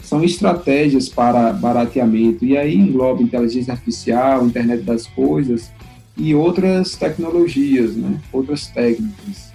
São 0.00 0.22
estratégias 0.22 1.08
para 1.08 1.52
barateamento, 1.52 2.44
e 2.44 2.56
aí 2.56 2.76
engloba 2.76 3.20
inteligência 3.20 3.72
artificial, 3.72 4.46
internet 4.46 4.82
das 4.82 5.06
coisas 5.08 5.70
e 6.16 6.34
outras 6.34 6.94
tecnologias, 6.94 7.96
né? 7.96 8.18
outras 8.32 8.68
técnicas. 8.68 9.52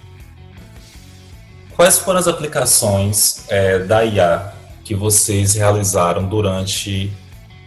Quais 1.75 1.97
foram 1.97 2.19
as 2.19 2.27
aplicações 2.27 3.45
é, 3.49 3.79
da 3.79 4.03
IA 4.05 4.53
que 4.83 4.93
vocês 4.93 5.55
realizaram 5.55 6.27
durante 6.27 7.11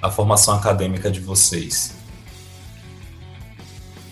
a 0.03 0.11
formação 0.11 0.55
acadêmica 0.55 1.11
de 1.11 1.19
vocês? 1.19 1.96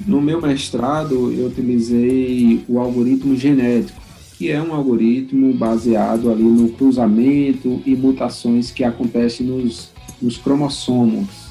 No 0.06 0.20
meu 0.20 0.40
mestrado, 0.40 1.32
eu 1.32 1.46
utilizei 1.46 2.62
o 2.68 2.78
algoritmo 2.78 3.34
genético, 3.34 4.00
que 4.36 4.50
é 4.50 4.60
um 4.60 4.74
algoritmo 4.74 5.52
baseado 5.54 6.30
ali 6.30 6.42
no 6.42 6.68
cruzamento 6.70 7.80
e 7.86 7.96
mutações 7.96 8.70
que 8.70 8.84
acontecem 8.84 9.46
nos, 9.46 9.90
nos 10.20 10.36
cromossomos. 10.36 11.44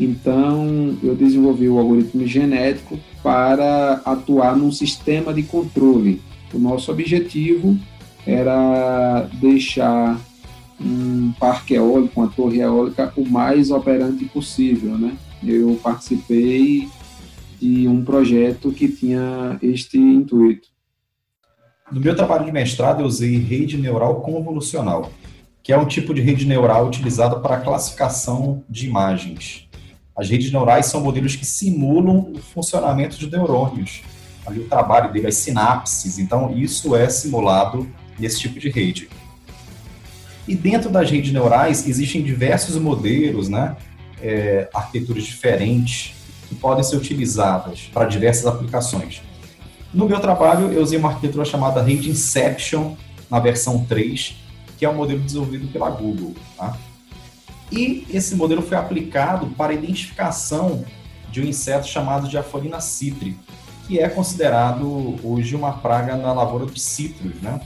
Então, 0.00 0.96
eu 1.02 1.14
desenvolvi 1.14 1.68
o 1.68 1.78
algoritmo 1.78 2.26
genético 2.26 2.98
para 3.22 4.00
atuar 4.04 4.56
num 4.56 4.72
sistema 4.72 5.34
de 5.34 5.42
controle. 5.42 6.22
O 6.54 6.58
nosso 6.58 6.90
objetivo 6.90 7.76
era 8.26 9.28
deixar 9.34 10.18
um 10.80 11.32
parque 11.38 11.74
eólico, 11.74 12.20
uma 12.20 12.28
torre 12.28 12.60
eólica, 12.60 13.12
o 13.16 13.24
mais 13.24 13.70
operante 13.70 14.24
possível, 14.26 14.96
né? 14.96 15.12
Eu 15.42 15.78
participei 15.82 16.88
de 17.60 17.88
um 17.88 18.04
projeto 18.04 18.72
que 18.72 18.88
tinha 18.88 19.58
este 19.62 19.98
intuito. 19.98 20.68
No 21.90 22.00
meu 22.00 22.16
trabalho 22.16 22.44
de 22.44 22.52
mestrado, 22.52 23.00
eu 23.00 23.06
usei 23.06 23.38
rede 23.38 23.76
neural 23.76 24.20
convolucional, 24.20 25.12
que 25.62 25.72
é 25.72 25.78
um 25.78 25.86
tipo 25.86 26.12
de 26.12 26.20
rede 26.20 26.44
neural 26.44 26.86
utilizada 26.86 27.38
para 27.38 27.60
classificação 27.60 28.64
de 28.68 28.86
imagens. 28.86 29.68
As 30.16 30.28
redes 30.28 30.50
neurais 30.50 30.86
são 30.86 31.00
modelos 31.00 31.36
que 31.36 31.44
simulam 31.44 32.32
o 32.34 32.38
funcionamento 32.38 33.16
de 33.18 33.30
neurônios, 33.30 34.02
ali 34.46 34.60
o 34.60 34.68
trabalho 34.68 35.12
dele, 35.12 35.26
as 35.26 35.36
sinapses. 35.36 36.18
Então, 36.18 36.56
isso 36.56 36.96
é 36.96 37.08
simulado 37.08 37.86
nesse 38.18 38.40
tipo 38.40 38.58
de 38.58 38.68
rede. 38.68 39.08
E 40.48 40.54
dentro 40.54 40.88
das 40.90 41.10
redes 41.10 41.32
neurais 41.32 41.86
existem 41.86 42.22
diversos 42.22 42.76
modelos, 42.76 43.48
né? 43.48 43.76
É, 44.22 44.68
arquiteturas 44.72 45.24
diferentes 45.24 46.15
que 46.48 46.54
podem 46.54 46.82
ser 46.82 46.96
utilizadas 46.96 47.90
para 47.92 48.06
diversas 48.06 48.46
aplicações. 48.46 49.22
No 49.92 50.06
meu 50.06 50.20
trabalho, 50.20 50.72
eu 50.72 50.82
usei 50.82 50.98
uma 50.98 51.08
arquitetura 51.08 51.44
chamada 51.44 51.82
Rede 51.82 52.10
Inception, 52.10 52.94
na 53.30 53.40
versão 53.40 53.84
3, 53.84 54.36
que 54.78 54.84
é 54.84 54.88
um 54.90 54.94
modelo 54.94 55.20
desenvolvido 55.20 55.68
pela 55.68 55.90
Google. 55.90 56.34
Tá? 56.56 56.76
E 57.70 58.06
esse 58.10 58.34
modelo 58.34 58.62
foi 58.62 58.76
aplicado 58.76 59.46
para 59.48 59.72
a 59.72 59.74
identificação 59.74 60.84
de 61.30 61.40
um 61.40 61.44
inseto 61.44 61.86
chamado 61.86 62.28
de 62.28 62.38
Aphorina 62.38 62.80
citri, 62.80 63.36
que 63.86 63.98
é 63.98 64.08
considerado 64.08 65.16
hoje 65.22 65.54
uma 65.54 65.72
praga 65.72 66.16
na 66.16 66.32
lavoura 66.32 66.66
dos 66.66 66.82
citros. 66.82 67.34
Né? 67.40 67.60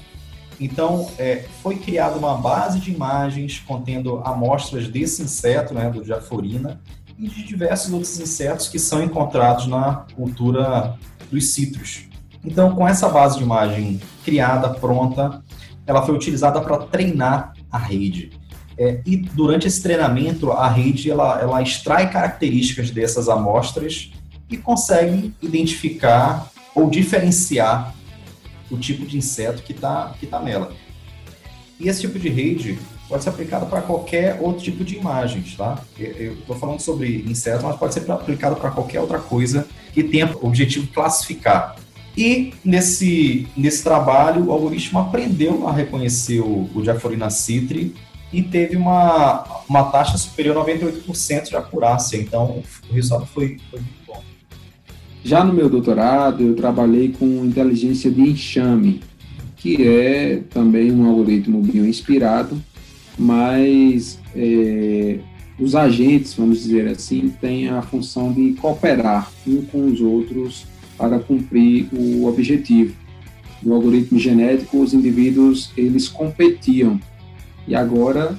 Então, 0.60 1.10
é, 1.18 1.44
foi 1.62 1.76
criada 1.76 2.16
uma 2.18 2.36
base 2.36 2.78
de 2.78 2.92
imagens 2.92 3.62
contendo 3.66 4.20
amostras 4.24 4.88
desse 4.88 5.22
inseto, 5.22 5.72
né, 5.72 5.88
do 5.88 6.04
Diaforina, 6.04 6.80
e 7.20 7.28
de 7.28 7.44
diversos 7.44 7.92
outros 7.92 8.18
insetos 8.18 8.66
que 8.66 8.78
são 8.78 9.02
encontrados 9.02 9.66
na 9.66 10.06
cultura 10.16 10.96
dos 11.30 11.52
citros. 11.52 12.08
Então, 12.42 12.74
com 12.74 12.88
essa 12.88 13.08
base 13.10 13.36
de 13.36 13.44
imagem 13.44 14.00
criada, 14.24 14.70
pronta, 14.70 15.42
ela 15.86 16.00
foi 16.02 16.14
utilizada 16.14 16.60
para 16.62 16.78
treinar 16.78 17.52
a 17.70 17.76
rede. 17.76 18.32
É, 18.78 19.02
e 19.04 19.16
durante 19.18 19.66
esse 19.66 19.82
treinamento, 19.82 20.50
a 20.50 20.66
rede 20.66 21.10
ela, 21.10 21.38
ela 21.38 21.60
extrai 21.60 22.10
características 22.10 22.90
dessas 22.90 23.28
amostras 23.28 24.10
e 24.48 24.56
consegue 24.56 25.34
identificar 25.42 26.50
ou 26.74 26.88
diferenciar 26.88 27.94
o 28.70 28.78
tipo 28.78 29.04
de 29.04 29.18
inseto 29.18 29.62
que 29.62 29.72
está 29.72 30.14
que 30.18 30.26
tá 30.26 30.40
nela. 30.40 30.72
E 31.78 31.88
esse 31.88 32.00
tipo 32.00 32.18
de 32.18 32.30
rede 32.30 32.78
pode 33.10 33.24
ser 33.24 33.30
aplicado 33.30 33.66
para 33.66 33.82
qualquer 33.82 34.38
outro 34.40 34.62
tipo 34.62 34.84
de 34.84 34.96
imagens, 34.96 35.56
tá? 35.56 35.82
Eu 35.98 36.34
estou 36.34 36.56
falando 36.56 36.78
sobre 36.78 37.24
insetos, 37.28 37.64
mas 37.64 37.76
pode 37.76 37.92
ser 37.92 38.08
aplicado 38.08 38.54
para 38.54 38.70
qualquer 38.70 39.00
outra 39.00 39.18
coisa 39.18 39.66
que 39.92 40.04
tenha 40.04 40.30
o 40.40 40.46
objetivo 40.46 40.86
classificar. 40.86 41.74
E 42.16 42.54
nesse, 42.64 43.48
nesse 43.56 43.82
trabalho, 43.82 44.46
o 44.46 44.52
algoritmo 44.52 45.00
aprendeu 45.00 45.66
a 45.66 45.72
reconhecer 45.72 46.38
o, 46.38 46.70
o 46.72 46.82
Diaforina 46.82 47.28
citri 47.30 47.96
e 48.32 48.42
teve 48.42 48.76
uma, 48.76 49.44
uma 49.68 49.84
taxa 49.84 50.16
superior 50.16 50.56
a 50.58 50.64
98% 50.64 51.48
de 51.48 51.56
acurácia. 51.56 52.16
Então, 52.16 52.62
o 52.88 52.94
resultado 52.94 53.26
foi, 53.26 53.58
foi 53.70 53.80
muito 53.80 54.06
bom. 54.06 54.22
Já 55.24 55.42
no 55.42 55.52
meu 55.52 55.68
doutorado, 55.68 56.44
eu 56.44 56.54
trabalhei 56.54 57.08
com 57.08 57.44
inteligência 57.44 58.08
de 58.08 58.20
enxame, 58.20 59.02
que 59.56 59.86
é 59.86 60.42
também 60.48 60.92
um 60.92 61.08
algoritmo 61.08 61.60
bioinspirado 61.60 62.69
mas 63.20 64.18
é, 64.34 65.18
os 65.58 65.74
agentes, 65.74 66.32
vamos 66.32 66.62
dizer 66.62 66.88
assim, 66.88 67.28
têm 67.38 67.68
a 67.68 67.82
função 67.82 68.32
de 68.32 68.54
cooperar 68.54 69.30
um 69.46 69.60
com 69.60 69.84
os 69.88 70.00
outros 70.00 70.66
para 70.96 71.18
cumprir 71.18 71.86
o 71.92 72.24
objetivo. 72.26 72.94
No 73.62 73.74
algoritmo 73.74 74.18
genético, 74.18 74.80
os 74.80 74.94
indivíduos 74.94 75.70
eles 75.76 76.08
competiam 76.08 76.98
e 77.68 77.74
agora 77.74 78.38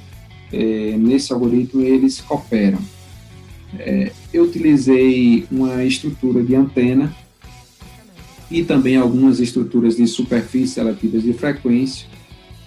é, 0.51 0.97
nesse 0.97 1.31
algoritmo 1.31 1.83
eles 1.83 2.19
cooperam. 2.19 2.79
É, 3.77 4.11
eu 4.33 4.45
utilizei 4.45 5.45
uma 5.51 5.85
estrutura 5.85 6.43
de 6.43 6.55
antena 6.55 7.15
e 8.49 8.63
também 8.63 8.97
algumas 8.97 9.39
estruturas 9.39 9.95
de 9.97 10.07
superfície 10.07 10.73
seletivas 10.73 11.21
de 11.21 11.33
frequência. 11.33 12.07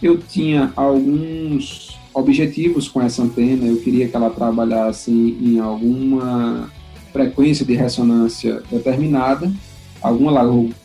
Eu 0.00 0.18
tinha 0.18 0.72
alguns 0.76 1.93
objetivos 2.14 2.88
com 2.88 3.02
essa 3.02 3.22
antena. 3.22 3.66
Eu 3.66 3.76
queria 3.78 4.08
que 4.08 4.16
ela 4.16 4.30
trabalhasse 4.30 5.10
em 5.10 5.58
alguma 5.58 6.70
frequência 7.12 7.64
de 7.64 7.74
ressonância 7.74 8.62
determinada, 8.70 9.52
alguma 10.00 10.30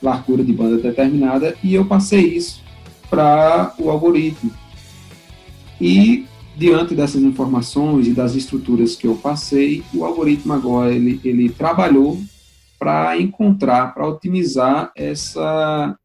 largura 0.02 0.44
de 0.44 0.54
banda 0.54 0.78
determinada, 0.78 1.56
e 1.64 1.74
eu 1.74 1.86
passei 1.86 2.22
isso 2.22 2.62
para 3.10 3.74
o 3.80 3.90
algoritmo. 3.90 4.52
E 5.80 6.26
diante 6.58 6.94
dessas 6.94 7.22
informações 7.22 8.08
e 8.08 8.14
das 8.14 8.36
estruturas 8.36 8.96
que 8.96 9.08
eu 9.08 9.16
passei, 9.16 9.84
o 9.94 10.04
algoritmo 10.04 10.54
agora 10.54 10.92
ele, 10.94 11.20
ele 11.24 11.50
trabalhou 11.50 12.20
para 12.78 13.20
encontrar, 13.20 13.94
para 13.94 14.08
otimizar 14.08 14.92
essa 14.96 15.98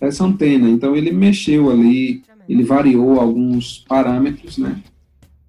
essa 0.00 0.24
antena. 0.24 0.68
Então 0.68 0.94
ele 0.94 1.10
mexeu 1.10 1.70
ali 1.70 2.22
ele 2.48 2.62
variou 2.62 3.20
alguns 3.20 3.84
parâmetros, 3.88 4.58
né, 4.58 4.82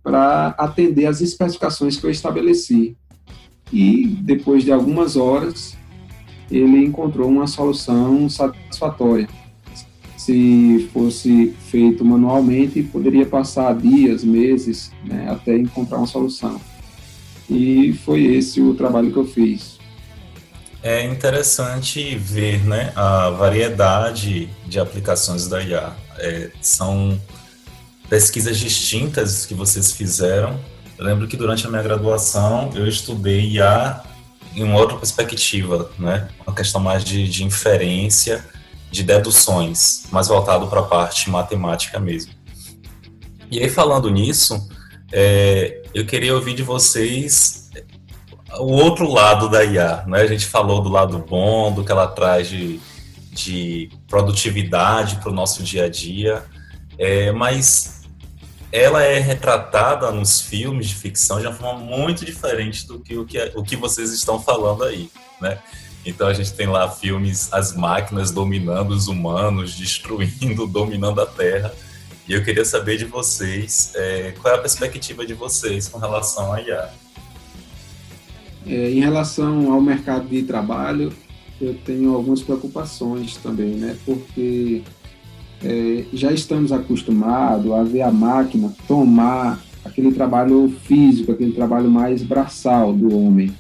para 0.03 0.55
atender 0.57 1.05
às 1.05 1.21
especificações 1.21 1.97
que 1.97 2.05
eu 2.05 2.11
estabeleci. 2.11 2.95
E 3.71 4.07
depois 4.21 4.63
de 4.63 4.71
algumas 4.71 5.17
horas, 5.17 5.77
ele 6.49 6.85
encontrou 6.85 7.29
uma 7.29 7.47
solução 7.47 8.29
satisfatória. 8.29 9.27
Se 10.15 10.89
fosse 10.93 11.53
feito 11.69 12.03
manualmente, 12.03 12.81
poderia 12.83 13.25
passar 13.25 13.75
dias, 13.75 14.23
meses, 14.23 14.91
né, 15.05 15.29
até 15.29 15.57
encontrar 15.57 15.97
uma 15.97 16.07
solução. 16.07 16.59
E 17.49 17.93
foi 18.05 18.23
esse 18.25 18.61
o 18.61 18.73
trabalho 18.73 19.11
que 19.11 19.17
eu 19.17 19.25
fiz. 19.25 19.76
É 20.87 21.03
interessante 21.03 22.15
ver 22.15 22.65
né, 22.65 22.93
a 22.95 23.29
variedade 23.29 24.49
de 24.65 24.79
aplicações 24.79 25.45
da 25.45 25.61
IA 25.61 25.93
é, 26.17 26.49
são 26.61 27.21
pesquisas 28.09 28.57
distintas 28.57 29.45
que 29.45 29.53
vocês 29.53 29.91
fizeram. 29.91 30.57
Eu 30.97 31.03
lembro 31.03 31.27
que 31.27 31.35
durante 31.35 31.67
a 31.67 31.69
minha 31.69 31.83
graduação 31.83 32.71
eu 32.73 32.87
estudei 32.87 33.49
IA 33.49 34.01
em 34.55 34.63
uma 34.63 34.79
outra 34.79 34.95
perspectiva, 34.97 35.91
né? 35.99 36.29
Uma 36.47 36.55
questão 36.55 36.79
mais 36.79 37.03
de, 37.03 37.27
de 37.27 37.43
inferência, 37.43 38.45
de 38.89 39.03
deduções, 39.03 40.05
mais 40.09 40.29
voltado 40.29 40.67
para 40.67 40.79
a 40.79 40.83
parte 40.83 41.29
matemática 41.29 41.99
mesmo. 41.99 42.31
E 43.51 43.59
aí 43.59 43.69
falando 43.69 44.09
nisso, 44.09 44.69
é, 45.11 45.83
eu 45.93 46.05
queria 46.05 46.33
ouvir 46.33 46.55
de 46.55 46.63
vocês 46.63 47.66
o 48.59 48.73
outro 48.73 49.11
lado 49.11 49.49
da 49.49 49.63
IA, 49.63 50.03
né? 50.07 50.21
A 50.21 50.27
gente 50.27 50.45
falou 50.45 50.81
do 50.81 50.89
lado 50.89 51.17
bom, 51.19 51.71
do 51.71 51.83
que 51.83 51.91
ela 51.91 52.07
traz 52.07 52.49
de 52.49 52.79
de 53.37 53.89
produtividade 54.07 55.17
para 55.17 55.29
o 55.29 55.33
nosso 55.33 55.61
dia 55.61 55.85
a 55.85 55.89
dia, 55.89 56.43
é, 56.97 57.31
mas 57.31 58.01
ela 58.71 59.03
é 59.03 59.19
retratada 59.19 60.11
nos 60.11 60.41
filmes 60.41 60.89
de 60.89 60.95
ficção 60.95 61.39
de 61.39 61.47
uma 61.47 61.55
forma 61.55 61.79
muito 61.79 62.25
diferente 62.25 62.85
do 62.87 62.99
que 62.99 63.17
o 63.17 63.25
que, 63.25 63.51
o 63.55 63.63
que 63.63 63.75
vocês 63.75 64.11
estão 64.11 64.41
falando 64.41 64.83
aí, 64.83 65.09
né? 65.39 65.59
Então 66.05 66.27
a 66.27 66.33
gente 66.33 66.53
tem 66.53 66.67
lá 66.67 66.89
filmes, 66.89 67.51
as 67.53 67.75
máquinas 67.75 68.31
dominando 68.31 68.91
os 68.91 69.07
humanos, 69.07 69.75
destruindo, 69.75 70.65
dominando 70.67 71.21
a 71.21 71.25
Terra. 71.25 71.73
E 72.27 72.33
eu 72.33 72.43
queria 72.43 72.65
saber 72.65 72.97
de 72.97 73.05
vocês, 73.05 73.93
é, 73.95 74.33
qual 74.41 74.53
é 74.53 74.57
a 74.57 74.61
perspectiva 74.61 75.25
de 75.25 75.33
vocês 75.33 75.87
com 75.87 75.97
relação 75.97 76.51
à 76.51 76.61
IA? 76.61 76.91
É, 78.69 78.91
em 78.91 78.99
relação 78.99 79.71
ao 79.71 79.81
mercado 79.81 80.27
de 80.27 80.43
trabalho, 80.43 81.13
eu 81.59 81.73
tenho 81.85 82.13
algumas 82.13 82.41
preocupações 82.41 83.37
também, 83.37 83.75
né? 83.75 83.95
Porque 84.05 84.81
é, 85.63 86.05
já 86.13 86.31
estamos 86.31 86.71
acostumados 86.71 87.71
a 87.71 87.83
ver 87.83 88.01
a 88.01 88.11
máquina 88.11 88.73
tomar 88.87 89.59
aquele 89.83 90.11
trabalho 90.11 90.73
físico, 90.83 91.31
aquele 91.31 91.53
trabalho 91.53 91.89
mais 91.89 92.21
braçal 92.21 92.93
do 92.93 93.17
homem. 93.17 93.53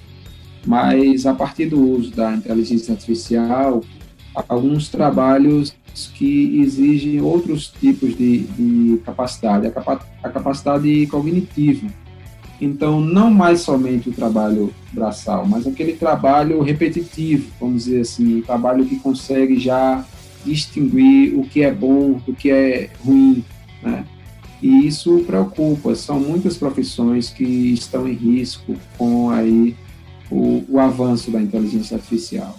Mas 0.65 1.25
a 1.25 1.33
partir 1.33 1.67
do 1.67 1.81
uso 1.81 2.11
da 2.11 2.35
inteligência 2.35 2.93
artificial, 2.93 3.81
alguns 4.49 4.89
trabalhos 4.89 5.73
que 6.13 6.59
exigem 6.59 7.21
outros 7.21 7.67
tipos 7.67 8.15
de, 8.15 8.39
de 8.39 8.97
capacidade, 9.05 9.65
a, 9.65 9.71
capa 9.71 10.05
a 10.21 10.29
capacidade 10.29 11.07
cognitiva 11.07 11.87
então, 12.59 12.99
não 12.99 13.29
mais 13.29 13.61
somente 13.61 14.09
o 14.09 14.13
trabalho 14.13 14.73
braçal, 14.91 15.45
mas 15.45 15.67
aquele 15.67 15.93
trabalho 15.93 16.61
repetitivo, 16.61 17.51
vamos 17.59 17.85
dizer 17.85 18.01
assim, 18.01 18.37
um 18.37 18.41
trabalho 18.41 18.85
que 18.85 18.97
consegue 18.97 19.59
já 19.59 20.03
distinguir 20.43 21.37
o 21.37 21.43
que 21.43 21.61
é 21.61 21.71
bom 21.71 22.13
do 22.13 22.33
que 22.33 22.49
é 22.49 22.89
ruim, 23.03 23.43
né? 23.81 24.05
E 24.61 24.87
isso 24.87 25.19
preocupa. 25.19 25.93
São 25.93 26.19
muitas 26.19 26.57
profissões 26.57 27.29
que 27.29 27.43
estão 27.43 28.07
em 28.07 28.13
risco 28.13 28.75
com 28.97 29.29
aí 29.29 29.75
o, 30.31 30.63
o 30.67 30.79
avanço 30.79 31.29
da 31.29 31.39
inteligência 31.39 31.95
artificial. 31.95 32.57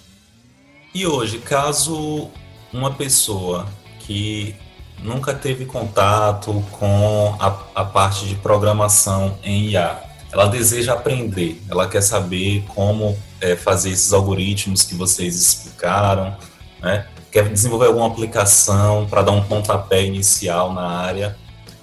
E 0.94 1.06
hoje, 1.06 1.38
caso 1.38 2.28
uma 2.72 2.92
pessoa 2.92 3.66
que 4.00 4.54
nunca 5.02 5.34
teve 5.34 5.64
contato 5.64 6.64
com 6.72 7.37
a, 7.38 7.56
a 7.74 7.84
parte 7.84 8.26
de 8.26 8.34
programação 8.37 9.38
em 9.42 9.70
IA. 9.70 10.02
Ela 10.30 10.46
deseja 10.46 10.92
aprender, 10.92 11.62
ela 11.70 11.88
quer 11.88 12.02
saber 12.02 12.64
como 12.74 13.18
é, 13.40 13.56
fazer 13.56 13.90
esses 13.90 14.12
algoritmos 14.12 14.84
que 14.84 14.94
vocês 14.94 15.34
explicaram, 15.37 16.37
né? 16.80 17.06
quer 17.30 17.48
desenvolver 17.48 17.87
alguma 17.87 18.06
aplicação 18.06 19.06
para 19.08 19.22
dar 19.22 19.32
um 19.32 19.42
pontapé 19.42 20.04
inicial 20.04 20.72
na 20.72 20.87
área. 20.87 21.37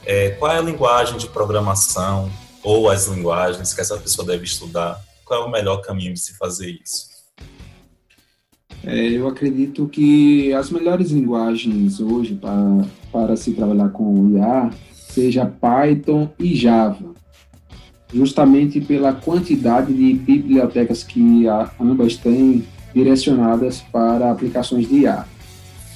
É, 0.05 0.31
qual 0.31 0.51
é 0.51 0.57
a 0.57 0.61
linguagem 0.61 1.17
de 1.17 1.27
programação 1.27 2.31
ou 2.61 2.89
as 2.89 3.07
linguagens 3.07 3.73
que 3.73 3.81
essa 3.81 3.97
pessoa 3.97 4.25
deve 4.27 4.43
estudar? 4.43 5.01
Qual 5.23 5.43
é 5.43 5.45
o 5.45 5.49
melhor 5.49 5.77
caminho 5.77 6.13
de 6.13 6.19
se 6.19 6.37
fazer 6.37 6.79
isso? 6.83 7.14
É, 8.85 9.09
eu 9.09 9.27
acredito 9.27 9.87
que 9.87 10.53
as 10.53 10.69
melhores 10.69 11.09
linguagens 11.09 11.99
hoje 11.99 12.35
para, 12.35 12.85
para 13.11 13.35
se 13.35 13.51
trabalhar 13.51 13.89
com 13.89 14.29
IA 14.29 14.69
seja 14.93 15.45
Python 15.45 16.29
e 16.37 16.55
Java, 16.55 17.15
justamente 18.13 18.79
pela 18.79 19.11
quantidade 19.11 19.91
de 19.91 20.13
bibliotecas 20.13 21.03
que 21.03 21.45
ambas 21.79 22.15
têm 22.17 22.63
direcionadas 22.93 23.81
para 23.81 24.29
aplicações 24.29 24.87
de 24.87 24.99
IA. 24.99 25.25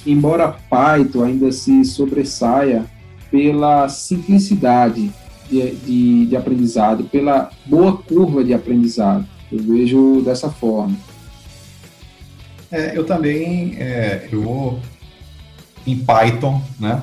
Embora 0.04 0.48
Python 0.48 1.22
ainda 1.22 1.52
se 1.52 1.84
sobressaia 1.84 2.84
pela 3.30 3.88
simplicidade 3.88 5.12
de, 5.48 5.70
de, 5.76 6.26
de 6.26 6.36
aprendizado, 6.36 7.04
pela 7.04 7.50
boa 7.66 7.96
curva 7.96 8.42
de 8.42 8.52
aprendizado, 8.52 9.24
eu 9.52 9.58
vejo 9.58 10.22
dessa 10.22 10.50
forma. 10.50 10.96
É, 12.70 12.96
eu 12.96 13.04
também, 13.04 13.76
é, 13.78 14.28
eu 14.30 14.80
em 15.86 15.98
Python, 15.98 16.62
né? 16.78 17.02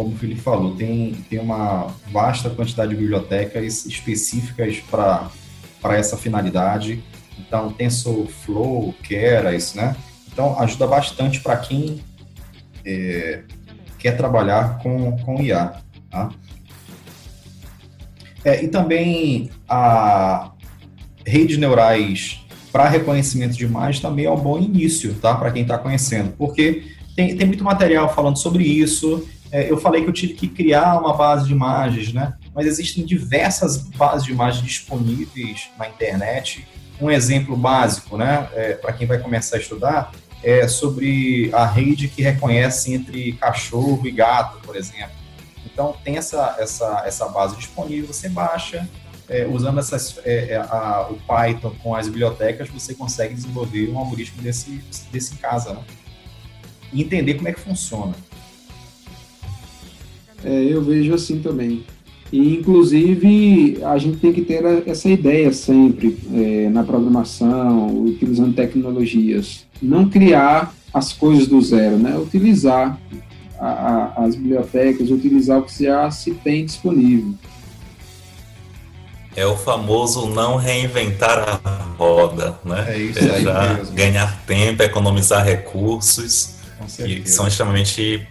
como 0.00 0.14
o 0.14 0.16
Felipe 0.16 0.40
falou, 0.40 0.74
tem, 0.76 1.12
tem 1.28 1.38
uma 1.38 1.88
vasta 2.10 2.48
quantidade 2.48 2.88
de 2.88 2.96
bibliotecas 2.96 3.84
específicas 3.84 4.80
para 4.80 5.30
essa 5.94 6.16
finalidade. 6.16 7.04
Então, 7.38 7.70
TensorFlow, 7.70 8.94
Keras, 9.02 9.74
né? 9.74 9.94
Então, 10.32 10.58
ajuda 10.58 10.86
bastante 10.86 11.40
para 11.40 11.54
quem 11.58 12.02
é, 12.82 13.42
quer 13.98 14.16
trabalhar 14.16 14.78
com, 14.78 15.18
com 15.18 15.42
IA. 15.42 15.82
Tá? 16.10 16.30
É, 18.42 18.64
e 18.64 18.68
também 18.68 19.50
a 19.68 20.50
redes 21.26 21.58
neurais 21.58 22.39
para 22.72 22.88
reconhecimento 22.88 23.56
de 23.56 23.64
imagem 23.64 24.00
também 24.00 24.24
é 24.26 24.30
um 24.30 24.36
bom 24.36 24.58
início, 24.58 25.14
tá? 25.14 25.34
Para 25.34 25.50
quem 25.50 25.62
está 25.62 25.76
conhecendo, 25.78 26.32
porque 26.36 26.84
tem, 27.16 27.36
tem 27.36 27.46
muito 27.46 27.64
material 27.64 28.12
falando 28.14 28.38
sobre 28.38 28.64
isso. 28.64 29.26
É, 29.52 29.70
eu 29.70 29.76
falei 29.76 30.02
que 30.02 30.08
eu 30.08 30.12
tive 30.12 30.34
que 30.34 30.46
criar 30.46 30.98
uma 30.98 31.14
base 31.16 31.46
de 31.46 31.52
imagens, 31.52 32.12
né? 32.12 32.34
Mas 32.54 32.66
existem 32.66 33.04
diversas 33.04 33.76
bases 33.76 34.24
de 34.24 34.32
imagens 34.32 34.64
disponíveis 34.64 35.68
na 35.76 35.88
internet. 35.88 36.66
Um 37.00 37.10
exemplo 37.10 37.56
básico, 37.56 38.16
né? 38.16 38.48
É, 38.54 38.74
para 38.74 38.92
quem 38.92 39.06
vai 39.06 39.18
começar 39.18 39.56
a 39.56 39.60
estudar, 39.60 40.12
é 40.42 40.66
sobre 40.68 41.50
a 41.52 41.66
rede 41.66 42.08
que 42.08 42.22
reconhece 42.22 42.94
entre 42.94 43.32
cachorro 43.32 44.06
e 44.06 44.10
gato, 44.10 44.58
por 44.64 44.76
exemplo. 44.76 45.20
Então, 45.66 45.96
tem 46.04 46.16
essa, 46.16 46.56
essa, 46.58 47.02
essa 47.04 47.28
base 47.28 47.56
disponível, 47.56 48.12
você 48.12 48.28
baixa, 48.28 48.88
é, 49.30 49.46
usando 49.46 49.78
essas, 49.78 50.18
é, 50.24 50.54
é, 50.54 50.56
a, 50.56 51.08
o 51.08 51.14
Python 51.14 51.72
com 51.80 51.94
as 51.94 52.08
bibliotecas, 52.08 52.68
você 52.68 52.92
consegue 52.94 53.32
desenvolver 53.32 53.88
um 53.88 53.96
algoritmo 53.96 54.42
desse, 54.42 54.80
desse 55.12 55.36
casa, 55.36 55.72
né? 55.72 55.80
E 56.92 57.00
entender 57.00 57.34
como 57.34 57.46
é 57.46 57.52
que 57.52 57.60
funciona. 57.60 58.12
É, 60.44 60.50
eu 60.50 60.82
vejo 60.82 61.14
assim 61.14 61.40
também. 61.40 61.84
E, 62.32 62.56
inclusive, 62.56 63.78
a 63.84 63.96
gente 63.98 64.18
tem 64.18 64.32
que 64.32 64.42
ter 64.42 64.64
essa 64.86 65.08
ideia 65.08 65.52
sempre 65.52 66.18
é, 66.34 66.68
na 66.68 66.82
programação, 66.82 68.04
utilizando 68.04 68.52
tecnologias. 68.52 69.64
Não 69.80 70.08
criar 70.08 70.74
as 70.92 71.12
coisas 71.12 71.46
do 71.46 71.60
zero, 71.60 71.96
né? 71.96 72.18
Utilizar 72.18 72.98
a, 73.60 73.68
a, 73.68 74.24
as 74.24 74.34
bibliotecas, 74.34 75.08
utilizar 75.08 75.60
o 75.60 75.62
que 75.62 75.84
já 75.84 76.10
se 76.10 76.32
tem 76.32 76.64
disponível. 76.64 77.34
É 79.36 79.46
o 79.46 79.56
famoso 79.56 80.26
não 80.26 80.56
reinventar 80.56 81.60
a 81.64 81.68
roda, 81.96 82.58
né? 82.64 82.86
É 82.88 82.98
isso 82.98 83.18
aí 83.20 83.44
mesmo. 83.44 83.94
Ganhar 83.94 84.40
tempo, 84.44 84.82
economizar 84.82 85.44
recursos, 85.44 86.56
que 86.96 87.28
são 87.28 87.46
extremamente 87.46 88.26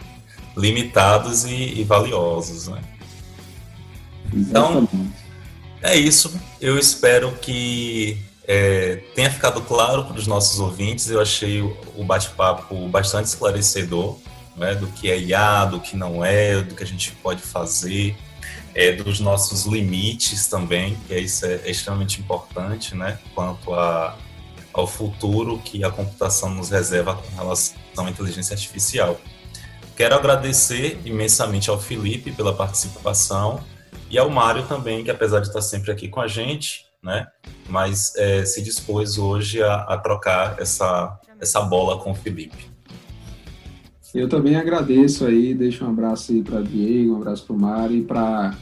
limitados 0.57 1.45
e, 1.45 1.79
e 1.79 1.83
valiosos, 1.83 2.67
né? 2.67 2.81
Então, 4.33 4.87
é 5.81 5.95
isso. 5.95 6.39
Eu 6.59 6.77
espero 6.77 7.31
que 7.41 8.21
é, 8.45 8.97
tenha 9.15 9.31
ficado 9.31 9.61
claro 9.61 10.05
para 10.05 10.17
os 10.17 10.27
nossos 10.27 10.59
ouvintes. 10.59 11.09
Eu 11.09 11.21
achei 11.21 11.61
o 11.61 12.03
bate-papo 12.03 12.87
bastante 12.89 13.25
esclarecedor 13.25 14.17
né, 14.59 14.75
do 14.75 14.87
que 14.87 15.09
é 15.09 15.17
IA, 15.17 15.65
do 15.65 15.79
que 15.79 15.95
não 15.95 16.23
é, 16.23 16.61
do 16.61 16.75
que 16.75 16.83
a 16.83 16.85
gente 16.85 17.11
pode 17.23 17.41
fazer, 17.41 18.15
é, 18.79 18.93
dos 18.93 19.19
nossos 19.19 19.65
limites 19.65 20.47
também, 20.47 20.97
que 21.05 21.13
é 21.13 21.19
isso 21.19 21.45
é, 21.45 21.55
é 21.65 21.69
extremamente 21.69 22.21
importante, 22.21 22.95
né, 22.95 23.19
quanto 23.35 23.73
a, 23.73 24.17
ao 24.71 24.87
futuro 24.87 25.59
que 25.59 25.83
a 25.83 25.91
computação 25.91 26.51
nos 26.51 26.69
reserva 26.69 27.13
com 27.13 27.35
relação 27.35 27.75
à 27.97 28.09
inteligência 28.09 28.53
artificial. 28.53 29.19
Quero 29.97 30.15
agradecer 30.15 30.97
imensamente 31.03 31.69
ao 31.69 31.77
Felipe 31.77 32.31
pela 32.31 32.55
participação 32.55 33.59
e 34.09 34.17
ao 34.17 34.29
Mário 34.29 34.65
também, 34.65 35.03
que 35.03 35.11
apesar 35.11 35.41
de 35.41 35.47
estar 35.47 35.61
sempre 35.61 35.91
aqui 35.91 36.07
com 36.07 36.21
a 36.21 36.27
gente, 36.27 36.85
né, 37.03 37.27
mas 37.67 38.15
é, 38.15 38.45
se 38.45 38.61
dispôs 38.61 39.17
hoje 39.17 39.61
a, 39.61 39.75
a 39.81 39.97
trocar 39.97 40.55
essa, 40.57 41.19
essa 41.37 41.59
bola 41.59 42.01
com 42.01 42.11
o 42.11 42.15
Felipe. 42.15 42.69
Eu 44.15 44.29
também 44.29 44.55
agradeço 44.55 45.25
aí, 45.25 45.53
deixo 45.53 45.85
um 45.85 45.89
abraço 45.89 46.31
aí 46.31 46.41
para 46.41 46.61
Diego, 46.61 47.13
um 47.13 47.17
abraço 47.17 47.45
para 47.45 47.55
o 47.55 47.59
Mário 47.59 47.97
e 47.97 48.01
para 48.01 48.57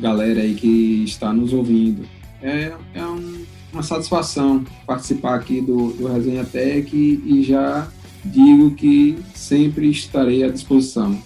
galera 0.00 0.40
aí 0.40 0.54
que 0.54 1.04
está 1.04 1.32
nos 1.32 1.52
ouvindo. 1.52 2.06
É, 2.42 2.72
é 2.94 3.04
um, 3.04 3.44
uma 3.72 3.82
satisfação 3.82 4.64
participar 4.86 5.34
aqui 5.34 5.60
do, 5.60 5.92
do 5.92 6.06
Resenha 6.06 6.44
Tech 6.44 6.94
e, 6.94 7.42
já 7.42 7.88
digo 8.24 8.72
que 8.72 9.18
sempre 9.34 9.90
estarei 9.90 10.44
à 10.44 10.50
disposição. 10.50 11.18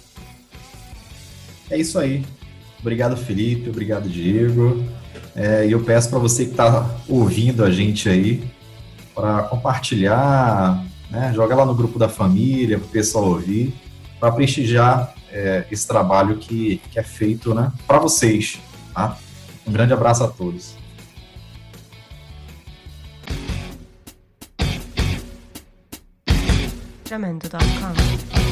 É 1.69 1.79
isso 1.79 1.97
aí. 1.97 2.23
Obrigado, 2.79 3.15
Felipe. 3.15 3.69
Obrigado, 3.69 4.09
Diego. 4.09 4.83
É, 5.35 5.65
e 5.65 5.71
eu 5.71 5.83
peço 5.83 6.09
para 6.09 6.19
você 6.19 6.45
que 6.45 6.51
está 6.51 6.97
ouvindo 7.07 7.63
a 7.63 7.71
gente 7.71 8.07
aí 8.09 8.43
para 9.15 9.43
compartilhar, 9.43 10.83
né? 11.09 11.31
Joga 11.33 11.55
lá 11.55 11.65
no 11.65 11.73
grupo 11.73 11.97
da 11.97 12.09
família, 12.09 12.77
para 12.77 12.87
o 12.87 12.89
pessoal 12.89 13.25
ouvir, 13.25 13.73
para 14.19 14.31
prestigiar 14.31 15.13
é, 15.33 15.65
esse 15.71 15.87
trabalho 15.87 16.37
que, 16.37 16.77
que 16.91 16.99
é 16.99 17.03
feito 17.03 17.53
né, 17.53 17.71
para 17.87 17.97
vocês. 17.97 18.61
Tá? 18.93 19.17
Um 19.65 19.71
grande 19.71 19.91
abraço 19.91 20.23
a 20.23 20.27
todos. 20.27 20.75
Jamendo.com 27.09 28.42